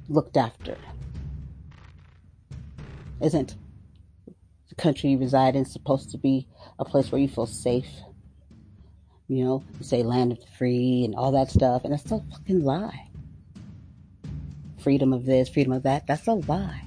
looked 0.08 0.36
after. 0.36 0.76
Isn't 3.20 3.56
the 4.68 4.74
country 4.74 5.10
you 5.10 5.18
reside 5.18 5.54
in 5.54 5.64
supposed 5.64 6.10
to 6.10 6.18
be 6.18 6.48
a 6.78 6.84
place 6.84 7.12
where 7.12 7.20
you 7.20 7.28
feel 7.28 7.46
safe? 7.46 7.88
You 9.32 9.44
know, 9.46 9.64
say 9.80 10.02
land 10.02 10.30
of 10.30 10.40
the 10.40 10.46
free 10.58 11.06
and 11.06 11.14
all 11.14 11.32
that 11.32 11.50
stuff, 11.50 11.84
and 11.84 11.92
that's 11.94 12.12
a 12.12 12.22
fucking 12.30 12.62
lie. 12.62 13.08
Freedom 14.78 15.14
of 15.14 15.24
this, 15.24 15.48
freedom 15.48 15.72
of 15.72 15.84
that, 15.84 16.06
that's 16.06 16.26
a 16.26 16.34
lie. 16.34 16.82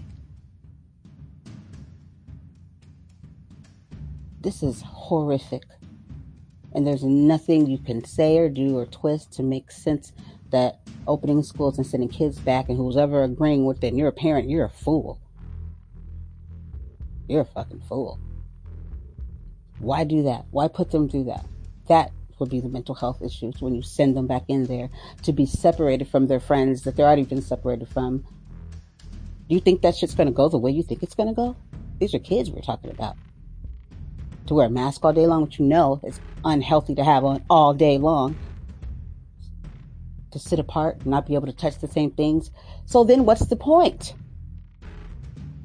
This 4.42 4.62
is 4.62 4.84
horrific. 4.84 5.64
And 6.76 6.86
there's 6.86 7.04
nothing 7.04 7.66
you 7.66 7.80
can 7.80 8.06
say 8.06 8.38
or 8.38 8.48
do 8.48 8.78
or 8.78 8.86
twist 8.86 9.32
to 9.34 9.42
make 9.42 9.72
sense 9.72 10.14
that 10.52 10.82
opening 11.08 11.42
schools 11.42 11.80
and 11.80 11.88
sending 11.88 12.10
kids 12.10 12.38
back 12.38 12.70
and 12.70 12.78
who's 12.78 12.96
ever 12.96 13.24
agreeing 13.24 13.66
with 13.66 13.84
it 13.84 13.88
and 13.88 13.98
you're 13.98 14.10
a 14.10 14.12
parent, 14.12 14.52
you're 14.52 14.66
a 14.66 14.70
fool. 14.70 15.20
You're 17.28 17.42
a 17.42 17.46
fucking 17.46 17.82
fool. 17.90 18.20
Why 19.80 20.04
do 20.04 20.22
that? 20.22 20.46
Why 20.52 20.68
put 20.68 20.92
them 20.92 21.10
through 21.10 21.24
that? 21.24 21.48
That 21.88 22.12
would 22.40 22.50
be 22.50 22.60
the 22.60 22.70
mental 22.70 22.96
health 22.96 23.22
issues 23.22 23.62
when 23.62 23.76
you 23.76 23.82
send 23.82 24.16
them 24.16 24.28
back 24.28 24.44
in 24.48 24.66
there 24.66 24.90
to 25.24 25.32
be 25.32 25.46
separated 25.46 26.08
from 26.08 26.28
their 26.28 26.40
friends 26.40 26.84
that 26.84 26.96
they're 26.96 27.06
already 27.06 27.24
been 27.24 27.42
separated 27.42 27.88
from. 27.88 28.20
Do 29.48 29.54
you 29.54 29.60
think 29.60 29.82
that 29.82 29.96
shit's 29.96 30.16
gonna 30.16 30.32
go 30.32 30.50
the 30.50 30.58
way 30.58 30.72
you 30.72 30.84
think 30.84 31.04
it's 31.04 31.16
gonna 31.16 31.34
go? 31.34 31.56
These 32.00 32.14
are 32.14 32.20
kids 32.20 32.50
we're 32.50 32.62
talking 32.62 32.92
about 32.92 33.16
to 34.48 34.54
wear 34.54 34.68
a 34.68 34.70
mask 34.70 35.04
all 35.04 35.14
day 35.14 35.28
long, 35.28 35.44
which 35.44 35.60
you 35.60 35.66
know 35.66 36.00
is 36.04 36.20
unhealthy 36.44 36.96
to 36.96 37.04
have 37.04 37.24
on 37.24 37.44
all 37.50 37.74
day 37.74 37.98
long. 37.98 38.36
To 40.32 40.40
sit 40.40 40.60
apart 40.60 40.98
and 40.98 41.08
not 41.08 41.26
be 41.26 41.36
able 41.36 41.48
to 41.48 41.54
touch 41.54 41.80
the 41.80 41.88
same 41.88 42.12
things. 42.12 42.52
So 42.86 43.04
then 43.04 43.26
what's 43.26 43.46
the 43.46 43.56
point? 43.56 44.14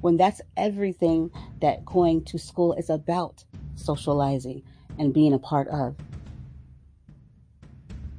When 0.01 0.17
that's 0.17 0.41
everything 0.57 1.31
that 1.61 1.85
going 1.85 2.25
to 2.27 2.39
school 2.39 2.73
is 2.75 2.89
about 2.89 3.45
socializing 3.75 4.63
and 4.99 5.13
being 5.13 5.35
a 5.35 5.39
part 5.39 5.69
of. 5.69 5.97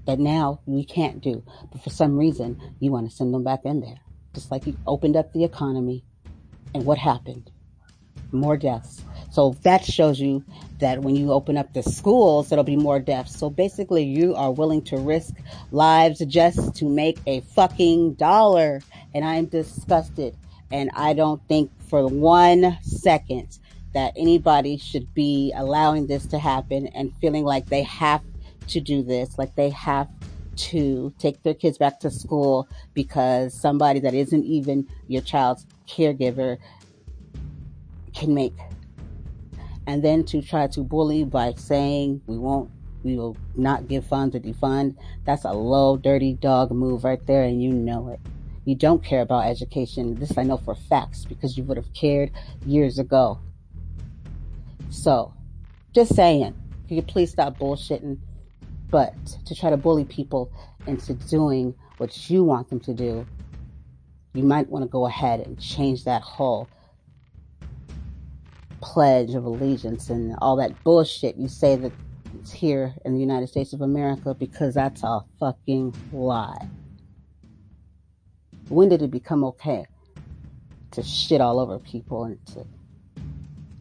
That 0.05 0.19
now 0.19 0.61
we 0.65 0.83
can't 0.83 1.21
do. 1.21 1.43
But 1.71 1.83
for 1.83 1.89
some 1.89 2.17
reason, 2.17 2.59
you 2.79 2.91
want 2.91 3.09
to 3.09 3.15
send 3.15 3.33
them 3.33 3.43
back 3.43 3.61
in 3.65 3.81
there. 3.81 3.99
Just 4.33 4.51
like 4.51 4.65
you 4.65 4.77
opened 4.87 5.15
up 5.15 5.31
the 5.33 5.43
economy. 5.43 6.03
And 6.73 6.85
what 6.85 6.97
happened? 6.97 7.51
More 8.31 8.57
deaths 8.57 9.03
so 9.31 9.55
that 9.63 9.85
shows 9.85 10.19
you 10.19 10.43
that 10.79 11.01
when 11.01 11.15
you 11.15 11.31
open 11.31 11.57
up 11.57 11.73
the 11.73 11.83
schools, 11.83 12.49
there'll 12.49 12.65
be 12.65 12.75
more 12.75 12.99
deaths. 12.99 13.37
So 13.37 13.49
basically, 13.49 14.03
you 14.03 14.35
are 14.35 14.51
willing 14.51 14.81
to 14.83 14.97
risk 14.97 15.35
lives 15.71 16.19
just 16.25 16.75
to 16.75 16.89
make 16.89 17.17
a 17.25 17.39
fucking 17.39 18.15
dollar. 18.15 18.81
And 19.15 19.23
I'm 19.23 19.45
disgusted. 19.45 20.35
And 20.69 20.89
I 20.93 21.13
don't 21.13 21.41
think 21.47 21.71
for 21.87 22.07
one 22.07 22.77
second 22.81 23.57
that 23.93 24.13
anybody 24.17 24.77
should 24.77 25.13
be 25.13 25.53
allowing 25.55 26.07
this 26.07 26.25
to 26.27 26.39
happen 26.39 26.87
and 26.87 27.13
feeling 27.21 27.45
like 27.45 27.67
they 27.67 27.83
have 27.83 28.21
to 28.67 28.79
do 28.79 29.03
this, 29.03 29.37
like 29.37 29.55
they 29.55 29.69
have 29.69 30.07
to 30.55 31.13
take 31.17 31.41
their 31.43 31.53
kids 31.53 31.77
back 31.77 31.99
to 31.99 32.11
school 32.11 32.67
because 32.93 33.53
somebody 33.53 33.99
that 33.99 34.13
isn't 34.13 34.43
even 34.43 34.87
your 35.07 35.21
child's 35.21 35.65
caregiver 35.87 36.57
can 38.13 38.33
make. 38.33 38.57
And 39.87 40.03
then 40.03 40.23
to 40.25 40.41
try 40.41 40.67
to 40.67 40.81
bully 40.81 41.23
by 41.23 41.53
saying 41.55 42.21
we 42.27 42.37
won't 42.37 42.69
we 43.03 43.15
will 43.15 43.35
not 43.55 43.87
give 43.87 44.05
funds 44.05 44.35
or 44.35 44.39
defund 44.39 44.95
that's 45.25 45.43
a 45.43 45.51
low 45.51 45.97
dirty 45.97 46.33
dog 46.33 46.69
move 46.69 47.03
right 47.03 47.25
there 47.25 47.43
and 47.43 47.61
you 47.61 47.71
know 47.71 48.09
it. 48.09 48.19
You 48.63 48.75
don't 48.75 49.03
care 49.03 49.21
about 49.21 49.47
education. 49.47 50.15
This 50.15 50.37
i 50.37 50.43
know 50.43 50.57
for 50.57 50.75
facts 50.75 51.25
because 51.25 51.57
you 51.57 51.63
would 51.63 51.77
have 51.77 51.91
cared 51.93 52.31
years 52.65 52.99
ago. 52.99 53.39
So 54.91 55.33
just 55.93 56.15
saying 56.15 56.53
you 56.91 57.01
please 57.01 57.31
stop 57.31 57.57
bullshitting 57.57 58.19
but 58.91 59.13
to 59.45 59.55
try 59.55 59.69
to 59.69 59.77
bully 59.77 60.05
people 60.05 60.51
into 60.85 61.13
doing 61.13 61.73
what 61.97 62.29
you 62.29 62.43
want 62.43 62.69
them 62.69 62.79
to 62.79 62.93
do 62.93 63.25
you 64.33 64.43
might 64.43 64.69
want 64.69 64.83
to 64.83 64.89
go 64.89 65.07
ahead 65.07 65.39
and 65.41 65.59
change 65.59 66.03
that 66.05 66.21
whole 66.21 66.67
Pledge 68.81 69.35
of 69.35 69.45
Allegiance 69.45 70.09
and 70.09 70.35
all 70.41 70.55
that 70.55 70.83
bullshit 70.83 71.35
you 71.37 71.47
say 71.47 71.75
that 71.75 71.91
it's 72.39 72.51
here 72.51 72.95
in 73.05 73.13
the 73.13 73.19
United 73.19 73.47
States 73.47 73.73
of 73.73 73.81
America 73.81 74.33
because 74.33 74.73
that's 74.73 75.03
a 75.03 75.21
fucking 75.39 75.93
lie. 76.11 76.67
When 78.69 78.89
did 78.89 79.01
it 79.01 79.11
become 79.11 79.43
okay 79.43 79.85
to 80.91 81.03
shit 81.03 81.41
all 81.41 81.59
over 81.59 81.77
people 81.79 82.23
and 82.23 82.45
to 82.47 82.65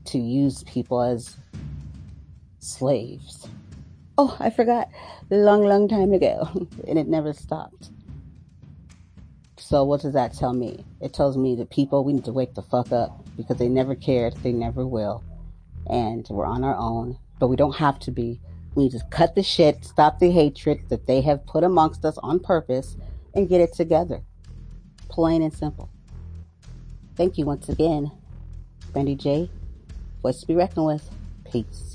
to 0.06 0.18
use 0.18 0.64
people 0.64 1.00
as 1.00 1.36
slaves? 2.58 3.48
Oh, 4.22 4.36
I 4.38 4.50
forgot. 4.50 4.90
Long, 5.30 5.64
long 5.64 5.88
time 5.88 6.12
ago. 6.12 6.46
and 6.86 6.98
it 6.98 7.08
never 7.08 7.32
stopped. 7.32 7.88
So 9.56 9.82
what 9.82 10.02
does 10.02 10.12
that 10.12 10.34
tell 10.34 10.52
me? 10.52 10.84
It 11.00 11.14
tells 11.14 11.38
me 11.38 11.54
that 11.54 11.70
people, 11.70 12.04
we 12.04 12.12
need 12.12 12.26
to 12.26 12.32
wake 12.32 12.52
the 12.52 12.60
fuck 12.60 12.92
up 12.92 13.24
because 13.34 13.56
they 13.56 13.70
never 13.70 13.94
cared. 13.94 14.36
They 14.42 14.52
never 14.52 14.86
will. 14.86 15.24
And 15.86 16.26
we're 16.28 16.44
on 16.44 16.64
our 16.64 16.76
own, 16.76 17.18
but 17.38 17.48
we 17.48 17.56
don't 17.56 17.76
have 17.76 17.98
to 18.00 18.10
be. 18.10 18.38
We 18.74 18.82
need 18.82 18.92
to 18.92 19.00
cut 19.10 19.34
the 19.34 19.42
shit, 19.42 19.86
stop 19.86 20.18
the 20.18 20.30
hatred 20.30 20.90
that 20.90 21.06
they 21.06 21.22
have 21.22 21.46
put 21.46 21.64
amongst 21.64 22.04
us 22.04 22.18
on 22.18 22.40
purpose, 22.40 22.98
and 23.34 23.48
get 23.48 23.62
it 23.62 23.72
together. 23.72 24.20
Plain 25.08 25.40
and 25.40 25.54
simple. 25.54 25.88
Thank 27.16 27.38
you 27.38 27.46
once 27.46 27.70
again, 27.70 28.12
Brandy 28.92 29.14
J. 29.14 29.50
Voice 30.20 30.42
to 30.42 30.46
be 30.46 30.56
reckoned 30.56 30.84
with. 30.84 31.08
Peace. 31.50 31.89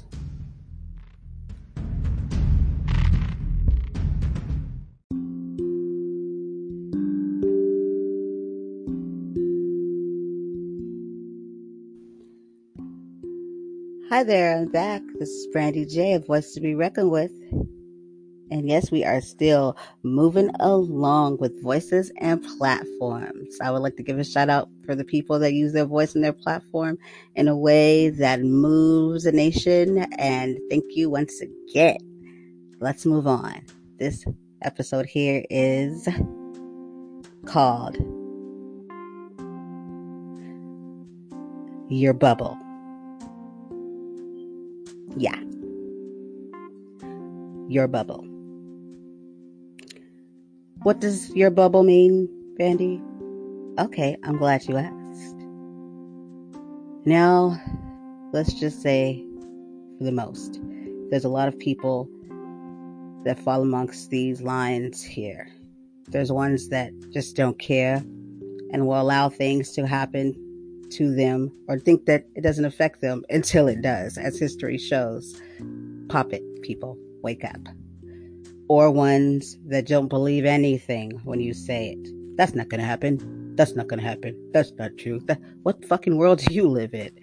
Hi 14.09 14.21
there, 14.21 14.55
I'm 14.55 14.71
back. 14.71 15.01
This 15.17 15.29
is 15.29 15.47
Brandy 15.47 15.83
J, 15.83 16.13
a 16.13 16.19
voice 16.19 16.53
to 16.53 16.61
be 16.61 16.75
reckoned 16.75 17.09
with. 17.09 17.31
And 18.51 18.69
yes, 18.69 18.91
we 18.91 19.03
are 19.03 19.19
still 19.19 19.75
moving 20.03 20.51
along 20.59 21.37
with 21.39 21.63
voices 21.63 22.11
and 22.21 22.45
platforms. 22.59 23.57
I 23.59 23.71
would 23.71 23.81
like 23.81 23.95
to 23.95 24.03
give 24.03 24.19
a 24.19 24.23
shout 24.23 24.47
out 24.47 24.69
for 24.85 24.93
the 24.93 25.03
people 25.03 25.39
that 25.39 25.53
use 25.53 25.73
their 25.73 25.85
voice 25.85 26.13
and 26.13 26.23
their 26.23 26.33
platform 26.33 26.99
in 27.33 27.47
a 27.47 27.57
way 27.57 28.09
that 28.09 28.41
moves 28.41 29.25
a 29.25 29.31
nation. 29.31 29.97
And 30.19 30.59
thank 30.69 30.83
you 30.89 31.09
once 31.09 31.41
again. 31.41 31.97
Let's 32.79 33.07
move 33.07 33.25
on. 33.25 33.65
This 33.97 34.23
episode 34.61 35.07
here 35.07 35.43
is 35.49 36.07
called 37.47 37.97
Your 41.89 42.13
Bubble. 42.13 42.55
Yeah. 45.17 45.39
Your 47.67 47.87
bubble. 47.87 48.25
What 50.83 50.99
does 50.99 51.33
your 51.35 51.49
bubble 51.49 51.83
mean, 51.83 52.29
Brandy? 52.57 53.01
Okay, 53.79 54.17
I'm 54.23 54.37
glad 54.37 54.67
you 54.67 54.77
asked. 54.77 55.35
Now, 57.05 57.59
let's 58.33 58.53
just 58.53 58.81
say, 58.81 59.23
for 59.97 60.03
the 60.03 60.11
most, 60.11 60.59
there's 61.09 61.25
a 61.25 61.29
lot 61.29 61.47
of 61.47 61.57
people 61.57 62.09
that 63.23 63.39
fall 63.39 63.61
amongst 63.61 64.09
these 64.09 64.41
lines 64.41 65.01
here. 65.01 65.47
There's 66.07 66.31
ones 66.31 66.69
that 66.69 66.91
just 67.11 67.35
don't 67.35 67.57
care 67.57 67.97
and 68.71 68.85
will 68.85 69.01
allow 69.01 69.29
things 69.29 69.71
to 69.71 69.87
happen 69.87 70.35
to 70.91 71.13
them 71.13 71.51
or 71.67 71.79
think 71.79 72.05
that 72.05 72.25
it 72.35 72.41
doesn't 72.41 72.65
affect 72.65 73.01
them 73.01 73.23
until 73.29 73.67
it 73.67 73.81
does, 73.81 74.17
as 74.17 74.39
history 74.39 74.77
shows. 74.77 75.41
Pop 76.09 76.33
it, 76.33 76.43
people, 76.61 76.97
wake 77.21 77.43
up. 77.43 77.59
Or 78.67 78.91
ones 78.91 79.57
that 79.67 79.87
don't 79.87 80.07
believe 80.07 80.45
anything 80.45 81.11
when 81.23 81.39
you 81.39 81.53
say 81.53 81.91
it. 81.91 82.37
That's 82.37 82.55
not 82.55 82.69
going 82.69 82.81
to 82.81 82.87
happen. 82.87 83.55
That's 83.55 83.75
not 83.75 83.87
going 83.87 83.99
to 83.99 84.05
happen. 84.07 84.51
That's 84.51 84.71
not 84.73 84.97
true. 84.97 85.19
That, 85.25 85.39
what 85.63 85.85
fucking 85.85 86.17
world 86.17 86.39
do 86.45 86.53
you 86.53 86.67
live 86.67 86.93
in? 86.93 87.17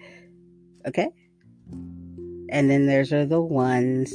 Okay? 0.87 1.09
And 2.49 2.69
then 2.69 2.87
there's 2.87 3.13
are 3.13 3.25
the 3.25 3.41
ones 3.41 4.13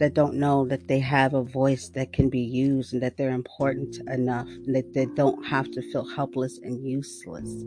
that 0.00 0.14
don't 0.14 0.34
know 0.34 0.66
that 0.66 0.88
they 0.88 0.98
have 0.98 1.34
a 1.34 1.42
voice 1.42 1.90
that 1.90 2.12
can 2.12 2.30
be 2.30 2.40
used 2.40 2.94
and 2.94 3.02
that 3.02 3.18
they're 3.18 3.30
important 3.30 3.98
enough 4.08 4.48
and 4.48 4.74
that 4.74 4.94
they 4.94 5.04
don't 5.04 5.44
have 5.44 5.70
to 5.70 5.82
feel 5.92 6.08
helpless 6.08 6.58
and 6.58 6.82
useless. 6.82 7.62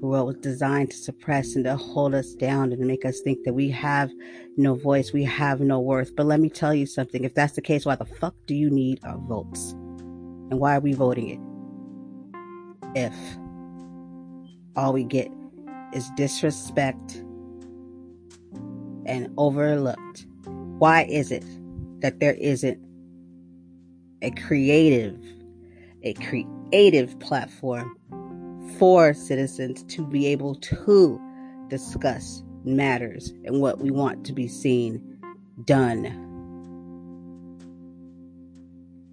The 0.00 0.06
world 0.06 0.26
was 0.26 0.36
designed 0.36 0.90
to 0.90 0.96
suppress 0.96 1.56
and 1.56 1.64
to 1.64 1.74
hold 1.74 2.14
us 2.14 2.34
down 2.34 2.70
and 2.72 2.86
make 2.86 3.06
us 3.06 3.20
think 3.20 3.44
that 3.44 3.54
we 3.54 3.70
have 3.70 4.10
no 4.58 4.74
voice, 4.74 5.12
we 5.12 5.24
have 5.24 5.60
no 5.60 5.80
worth. 5.80 6.14
But 6.14 6.26
let 6.26 6.40
me 6.40 6.50
tell 6.50 6.74
you 6.74 6.84
something 6.84 7.24
if 7.24 7.34
that's 7.34 7.54
the 7.54 7.62
case, 7.62 7.86
why 7.86 7.96
the 7.96 8.04
fuck 8.04 8.34
do 8.46 8.54
you 8.54 8.68
need 8.70 9.00
our 9.04 9.18
votes? 9.18 9.72
And 9.72 10.60
why 10.60 10.76
are 10.76 10.80
we 10.80 10.92
voting 10.92 11.30
it? 11.30 11.40
If 12.94 13.14
all 14.76 14.92
we 14.92 15.04
get 15.04 15.30
is 15.94 16.10
disrespect 16.16 17.24
and 19.06 19.32
overlooked. 19.36 20.26
Why 20.78 21.04
is 21.04 21.30
it 21.30 21.44
that 22.00 22.20
there 22.20 22.34
isn't 22.34 22.78
a 24.22 24.30
creative, 24.32 25.18
a 26.02 26.14
creative 26.14 27.18
platform 27.20 27.96
for 28.78 29.12
citizens 29.12 29.82
to 29.84 30.06
be 30.06 30.26
able 30.26 30.54
to 30.56 31.20
discuss 31.68 32.42
matters 32.64 33.32
and 33.44 33.60
what 33.60 33.78
we 33.78 33.90
want 33.90 34.24
to 34.26 34.32
be 34.32 34.48
seen 34.48 35.18
done? 35.64 36.04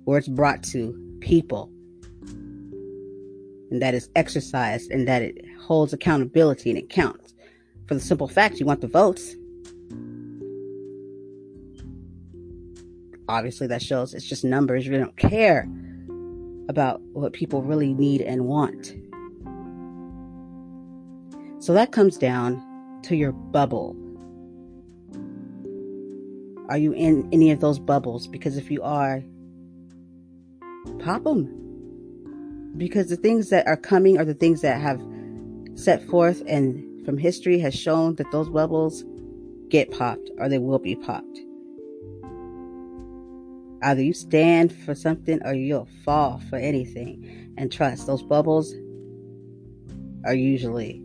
Where 0.05 0.17
it's 0.17 0.27
brought 0.27 0.63
to 0.63 0.97
people 1.19 1.69
and 3.71 3.81
that 3.81 3.93
is 3.93 4.09
exercised 4.15 4.91
and 4.91 5.07
that 5.07 5.21
it 5.21 5.45
holds 5.59 5.93
accountability 5.93 6.69
and 6.69 6.79
it 6.79 6.89
counts. 6.89 7.33
For 7.87 7.93
the 7.93 7.99
simple 7.99 8.27
fact 8.27 8.59
you 8.59 8.65
want 8.65 8.81
the 8.81 8.87
votes, 8.87 9.35
obviously 13.27 13.67
that 13.67 13.81
shows 13.81 14.13
it's 14.13 14.25
just 14.25 14.43
numbers. 14.43 14.87
We 14.87 14.97
don't 14.97 15.17
care 15.17 15.67
about 16.69 17.01
what 17.13 17.33
people 17.33 17.61
really 17.61 17.93
need 17.93 18.21
and 18.21 18.45
want. 18.45 18.93
So 21.59 21.73
that 21.73 21.91
comes 21.91 22.17
down 22.17 22.63
to 23.03 23.15
your 23.15 23.31
bubble. 23.31 23.95
Are 26.69 26.77
you 26.77 26.91
in 26.91 27.27
any 27.31 27.51
of 27.51 27.59
those 27.61 27.79
bubbles? 27.79 28.27
Because 28.27 28.57
if 28.57 28.69
you 28.69 28.81
are, 28.83 29.23
pop 30.99 31.23
them. 31.23 32.73
Because 32.77 33.09
the 33.09 33.15
things 33.15 33.49
that 33.49 33.65
are 33.67 33.77
coming 33.77 34.17
are 34.17 34.25
the 34.25 34.33
things 34.33 34.61
that 34.61 34.79
have 34.79 35.01
set 35.75 36.03
forth 36.03 36.43
and 36.47 37.05
from 37.05 37.17
history 37.17 37.59
has 37.59 37.73
shown 37.73 38.15
that 38.15 38.29
those 38.31 38.49
bubbles 38.49 39.05
get 39.69 39.91
popped 39.91 40.29
or 40.37 40.49
they 40.49 40.59
will 40.59 40.79
be 40.79 40.95
popped. 40.95 41.39
Either 43.83 44.01
you 44.01 44.13
stand 44.13 44.73
for 44.73 44.95
something 44.95 45.39
or 45.45 45.53
you'll 45.53 45.87
fall 46.03 46.41
for 46.49 46.57
anything. 46.57 47.53
And 47.57 47.71
trust, 47.71 48.07
those 48.07 48.23
bubbles 48.23 48.73
are 50.25 50.33
usually 50.33 51.01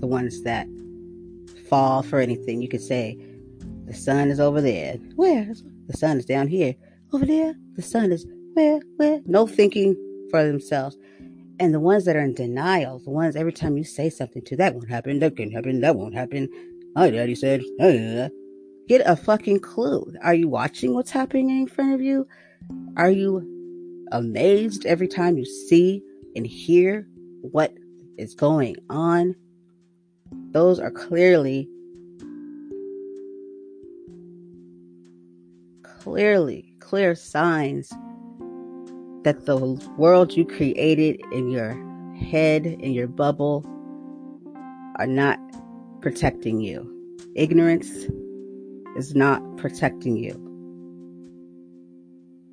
the 0.00 0.06
ones 0.06 0.42
that 0.42 0.66
fall 1.68 2.02
for 2.02 2.20
anything. 2.20 2.62
You 2.62 2.68
could 2.68 2.82
say, 2.82 3.18
the 3.84 3.94
sun 3.94 4.28
is 4.30 4.40
over 4.40 4.60
there. 4.60 4.94
Where? 5.16 5.52
The 5.86 5.96
sun 5.96 6.18
is 6.18 6.26
down 6.26 6.48
here. 6.48 6.74
Over 7.12 7.24
there. 7.24 7.54
The 7.74 7.82
sun 7.82 8.12
is 8.12 8.26
where? 8.54 8.80
Where? 8.96 9.20
No 9.24 9.46
thinking 9.46 9.96
for 10.30 10.44
themselves. 10.44 10.96
And 11.60 11.74
the 11.74 11.80
ones 11.80 12.04
that 12.04 12.14
are 12.14 12.20
in 12.20 12.34
denial, 12.34 13.00
the 13.00 13.10
ones 13.10 13.34
every 13.34 13.52
time 13.52 13.76
you 13.76 13.84
say 13.84 14.10
something 14.10 14.44
to 14.44 14.56
that 14.56 14.74
won't 14.74 14.88
happen, 14.88 15.18
that 15.20 15.36
can 15.36 15.50
happen, 15.50 15.80
that 15.80 15.96
won't 15.96 16.14
happen. 16.14 16.48
My 16.94 17.10
daddy 17.10 17.34
said, 17.34 17.62
uh, 17.80 18.28
Get 18.88 19.02
a 19.04 19.16
fucking 19.16 19.60
clue. 19.60 20.14
Are 20.22 20.32
you 20.32 20.48
watching 20.48 20.94
what's 20.94 21.10
happening 21.10 21.50
in 21.50 21.66
front 21.66 21.92
of 21.92 22.00
you? 22.00 22.26
Are 22.96 23.10
you 23.10 24.06
amazed 24.12 24.86
every 24.86 25.08
time 25.08 25.36
you 25.36 25.44
see 25.44 26.02
and 26.34 26.46
hear 26.46 27.06
what 27.42 27.74
is 28.16 28.34
going 28.34 28.76
on? 28.88 29.36
Those 30.52 30.80
are 30.80 30.90
clearly, 30.90 31.68
clearly, 35.82 36.74
clear 36.80 37.14
signs 37.14 37.90
that 39.24 39.44
the 39.44 39.58
world 39.98 40.34
you 40.34 40.46
created 40.46 41.20
in 41.30 41.50
your 41.50 41.74
head, 42.30 42.64
in 42.64 42.92
your 42.92 43.06
bubble, 43.06 43.66
are 44.96 45.06
not 45.06 45.38
protecting 46.00 46.62
you. 46.62 46.90
Ignorance 47.34 48.06
is 48.98 49.14
not 49.14 49.40
protecting 49.56 50.16
you. 50.16 50.44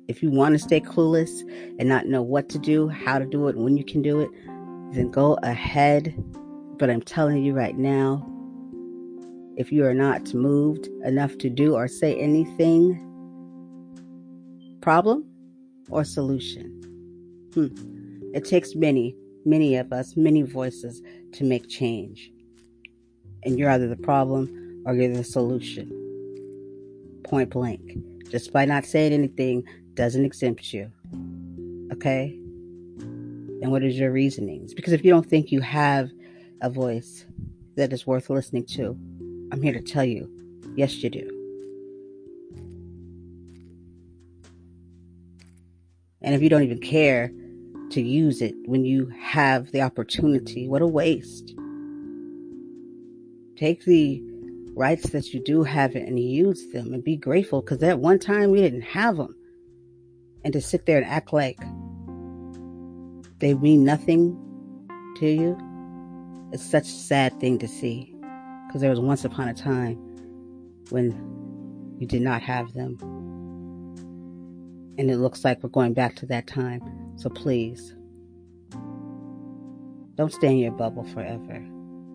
If 0.08 0.22
you 0.22 0.30
want 0.30 0.54
to 0.54 0.58
stay 0.60 0.80
clueless 0.80 1.42
and 1.80 1.88
not 1.88 2.06
know 2.06 2.22
what 2.22 2.48
to 2.50 2.58
do, 2.58 2.88
how 2.88 3.18
to 3.18 3.26
do 3.26 3.48
it, 3.48 3.56
when 3.56 3.76
you 3.76 3.84
can 3.84 4.02
do 4.02 4.20
it, 4.20 4.30
then 4.92 5.10
go 5.10 5.36
ahead. 5.42 6.14
But 6.78 6.90
I'm 6.90 7.02
telling 7.02 7.42
you 7.42 7.54
right 7.54 7.76
now, 7.76 8.24
if 9.56 9.72
you 9.72 9.84
are 9.84 9.94
not 9.94 10.32
moved 10.32 10.86
enough 11.04 11.36
to 11.38 11.50
do 11.50 11.74
or 11.74 11.88
say 11.88 12.14
anything, 12.14 13.02
problem 14.80 15.24
or 15.90 16.04
solution? 16.04 16.70
Hmm. 17.54 17.66
It 18.32 18.44
takes 18.44 18.76
many, 18.76 19.16
many 19.44 19.74
of 19.74 19.92
us, 19.92 20.16
many 20.16 20.42
voices 20.42 21.02
to 21.32 21.42
make 21.42 21.68
change. 21.68 22.30
And 23.42 23.58
you're 23.58 23.70
either 23.70 23.88
the 23.88 23.96
problem 23.96 24.82
or 24.86 24.94
you're 24.94 25.12
the 25.12 25.24
solution 25.24 26.05
point 27.26 27.50
blank. 27.50 27.98
Just 28.30 28.52
by 28.52 28.64
not 28.64 28.84
saying 28.84 29.12
anything 29.12 29.64
doesn't 29.94 30.24
exempt 30.24 30.72
you. 30.72 30.90
Okay? 31.92 32.38
And 33.62 33.70
what 33.70 33.82
is 33.82 33.98
your 33.98 34.12
reasonings? 34.12 34.74
Because 34.74 34.92
if 34.92 35.04
you 35.04 35.10
don't 35.10 35.28
think 35.28 35.52
you 35.52 35.60
have 35.60 36.10
a 36.62 36.70
voice 36.70 37.24
that 37.76 37.92
is 37.92 38.06
worth 38.06 38.30
listening 38.30 38.66
to, 38.66 38.96
I'm 39.52 39.62
here 39.62 39.72
to 39.72 39.80
tell 39.80 40.04
you, 40.04 40.30
yes, 40.76 41.02
you 41.02 41.10
do. 41.10 41.32
And 46.22 46.34
if 46.34 46.42
you 46.42 46.48
don't 46.48 46.62
even 46.64 46.80
care 46.80 47.30
to 47.90 48.02
use 48.02 48.42
it 48.42 48.54
when 48.64 48.84
you 48.84 49.06
have 49.20 49.70
the 49.70 49.82
opportunity, 49.82 50.66
what 50.68 50.82
a 50.82 50.86
waste. 50.86 51.54
Take 53.56 53.84
the 53.84 54.22
rights 54.76 55.08
that 55.10 55.32
you 55.32 55.42
do 55.42 55.62
have 55.64 55.96
and 55.96 56.20
use 56.20 56.70
them 56.70 56.92
and 56.92 57.02
be 57.02 57.16
grateful 57.16 57.62
because 57.62 57.82
at 57.82 57.98
one 57.98 58.18
time 58.18 58.50
we 58.50 58.60
didn't 58.60 58.82
have 58.82 59.16
them. 59.16 59.34
And 60.44 60.52
to 60.52 60.60
sit 60.60 60.84
there 60.84 60.98
and 60.98 61.06
act 61.06 61.32
like 61.32 61.58
they 63.40 63.54
mean 63.54 63.84
nothing 63.84 64.38
to 65.16 65.26
you, 65.26 65.58
it's 66.52 66.62
such 66.62 66.84
a 66.84 66.92
sad 66.92 67.40
thing 67.40 67.58
to 67.58 67.66
see. 67.66 68.14
Because 68.66 68.82
there 68.82 68.90
was 68.90 69.00
once 69.00 69.24
upon 69.24 69.48
a 69.48 69.54
time 69.54 69.96
when 70.90 71.96
you 71.98 72.06
did 72.06 72.20
not 72.20 72.42
have 72.42 72.74
them. 72.74 72.98
And 74.98 75.10
it 75.10 75.16
looks 75.16 75.42
like 75.42 75.62
we're 75.62 75.70
going 75.70 75.94
back 75.94 76.16
to 76.16 76.26
that 76.26 76.46
time. 76.46 76.82
So 77.16 77.30
please, 77.30 77.94
don't 80.16 80.32
stay 80.32 80.48
in 80.48 80.58
your 80.58 80.72
bubble 80.72 81.04
forever. 81.04 81.66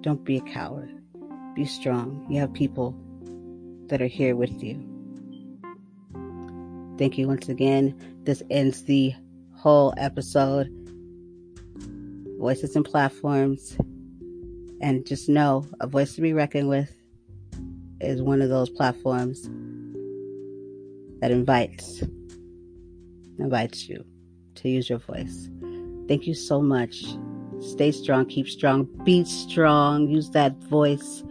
Don't 0.02 0.24
be 0.24 0.38
a 0.38 0.42
coward. 0.42 1.01
Be 1.56 1.66
strong. 1.66 2.26
You 2.30 2.40
have 2.40 2.54
people 2.54 2.96
that 3.88 4.02
are 4.02 4.08
here 4.08 4.36
with 4.36 4.64
you. 4.64 4.80
Thank 6.98 7.18
you 7.18 7.28
once 7.28 7.50
again. 7.50 7.96
This 8.24 8.44
ends 8.50 8.84
the 8.84 9.14
whole 9.56 9.94
episode. 9.98 10.70
Voices 12.40 12.76
and 12.76 12.86
platforms. 12.86 13.76
And 14.82 15.06
just 15.06 15.30
know 15.30 15.66
a 15.80 15.88
voice 15.88 16.16
to 16.16 16.22
be 16.22 16.34
reckoned 16.34 16.70
with 16.70 16.96
is 18.00 18.22
one 18.22 18.42
of 18.42 18.50
those 18.50 18.70
platforms 18.70 19.44
that 21.22 21.32
invites 21.32 22.04
invites 23.40 23.88
you 23.88 24.04
to 24.56 24.70
use 24.70 24.90
your 24.90 25.00
voice. 25.00 25.50
Thank 26.08 26.28
you 26.28 26.34
so 26.34 26.62
much. 26.62 27.04
Stay 27.60 27.92
strong, 27.92 28.26
keep 28.26 28.48
strong, 28.48 28.86
be 29.04 29.24
strong, 29.24 30.08
use 30.08 30.30
that 30.32 30.58
voice. 30.64 31.24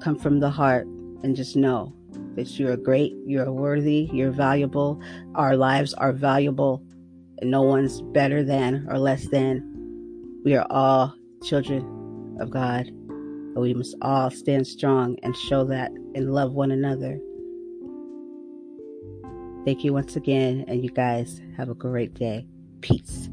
Come 0.00 0.16
from 0.18 0.40
the 0.40 0.50
heart 0.50 0.86
and 1.22 1.34
just 1.34 1.56
know 1.56 1.92
that 2.36 2.58
you 2.58 2.68
are 2.68 2.76
great, 2.76 3.14
you're 3.26 3.50
worthy, 3.50 4.08
you're 4.12 4.30
valuable. 4.30 5.00
Our 5.34 5.56
lives 5.56 5.92
are 5.94 6.12
valuable, 6.12 6.82
and 7.40 7.50
no 7.50 7.62
one's 7.62 8.00
better 8.00 8.44
than 8.44 8.86
or 8.88 8.98
less 8.98 9.28
than. 9.28 10.40
We 10.44 10.54
are 10.54 10.66
all 10.70 11.14
children 11.42 12.36
of 12.40 12.50
God, 12.50 12.86
and 12.86 13.56
we 13.56 13.74
must 13.74 13.96
all 14.02 14.30
stand 14.30 14.66
strong 14.66 15.16
and 15.22 15.36
show 15.36 15.64
that 15.64 15.90
and 16.14 16.32
love 16.32 16.52
one 16.52 16.70
another. 16.70 17.18
Thank 19.64 19.84
you 19.84 19.92
once 19.92 20.16
again, 20.16 20.64
and 20.68 20.82
you 20.82 20.90
guys 20.90 21.42
have 21.56 21.68
a 21.68 21.74
great 21.74 22.14
day. 22.14 22.46
Peace. 22.80 23.28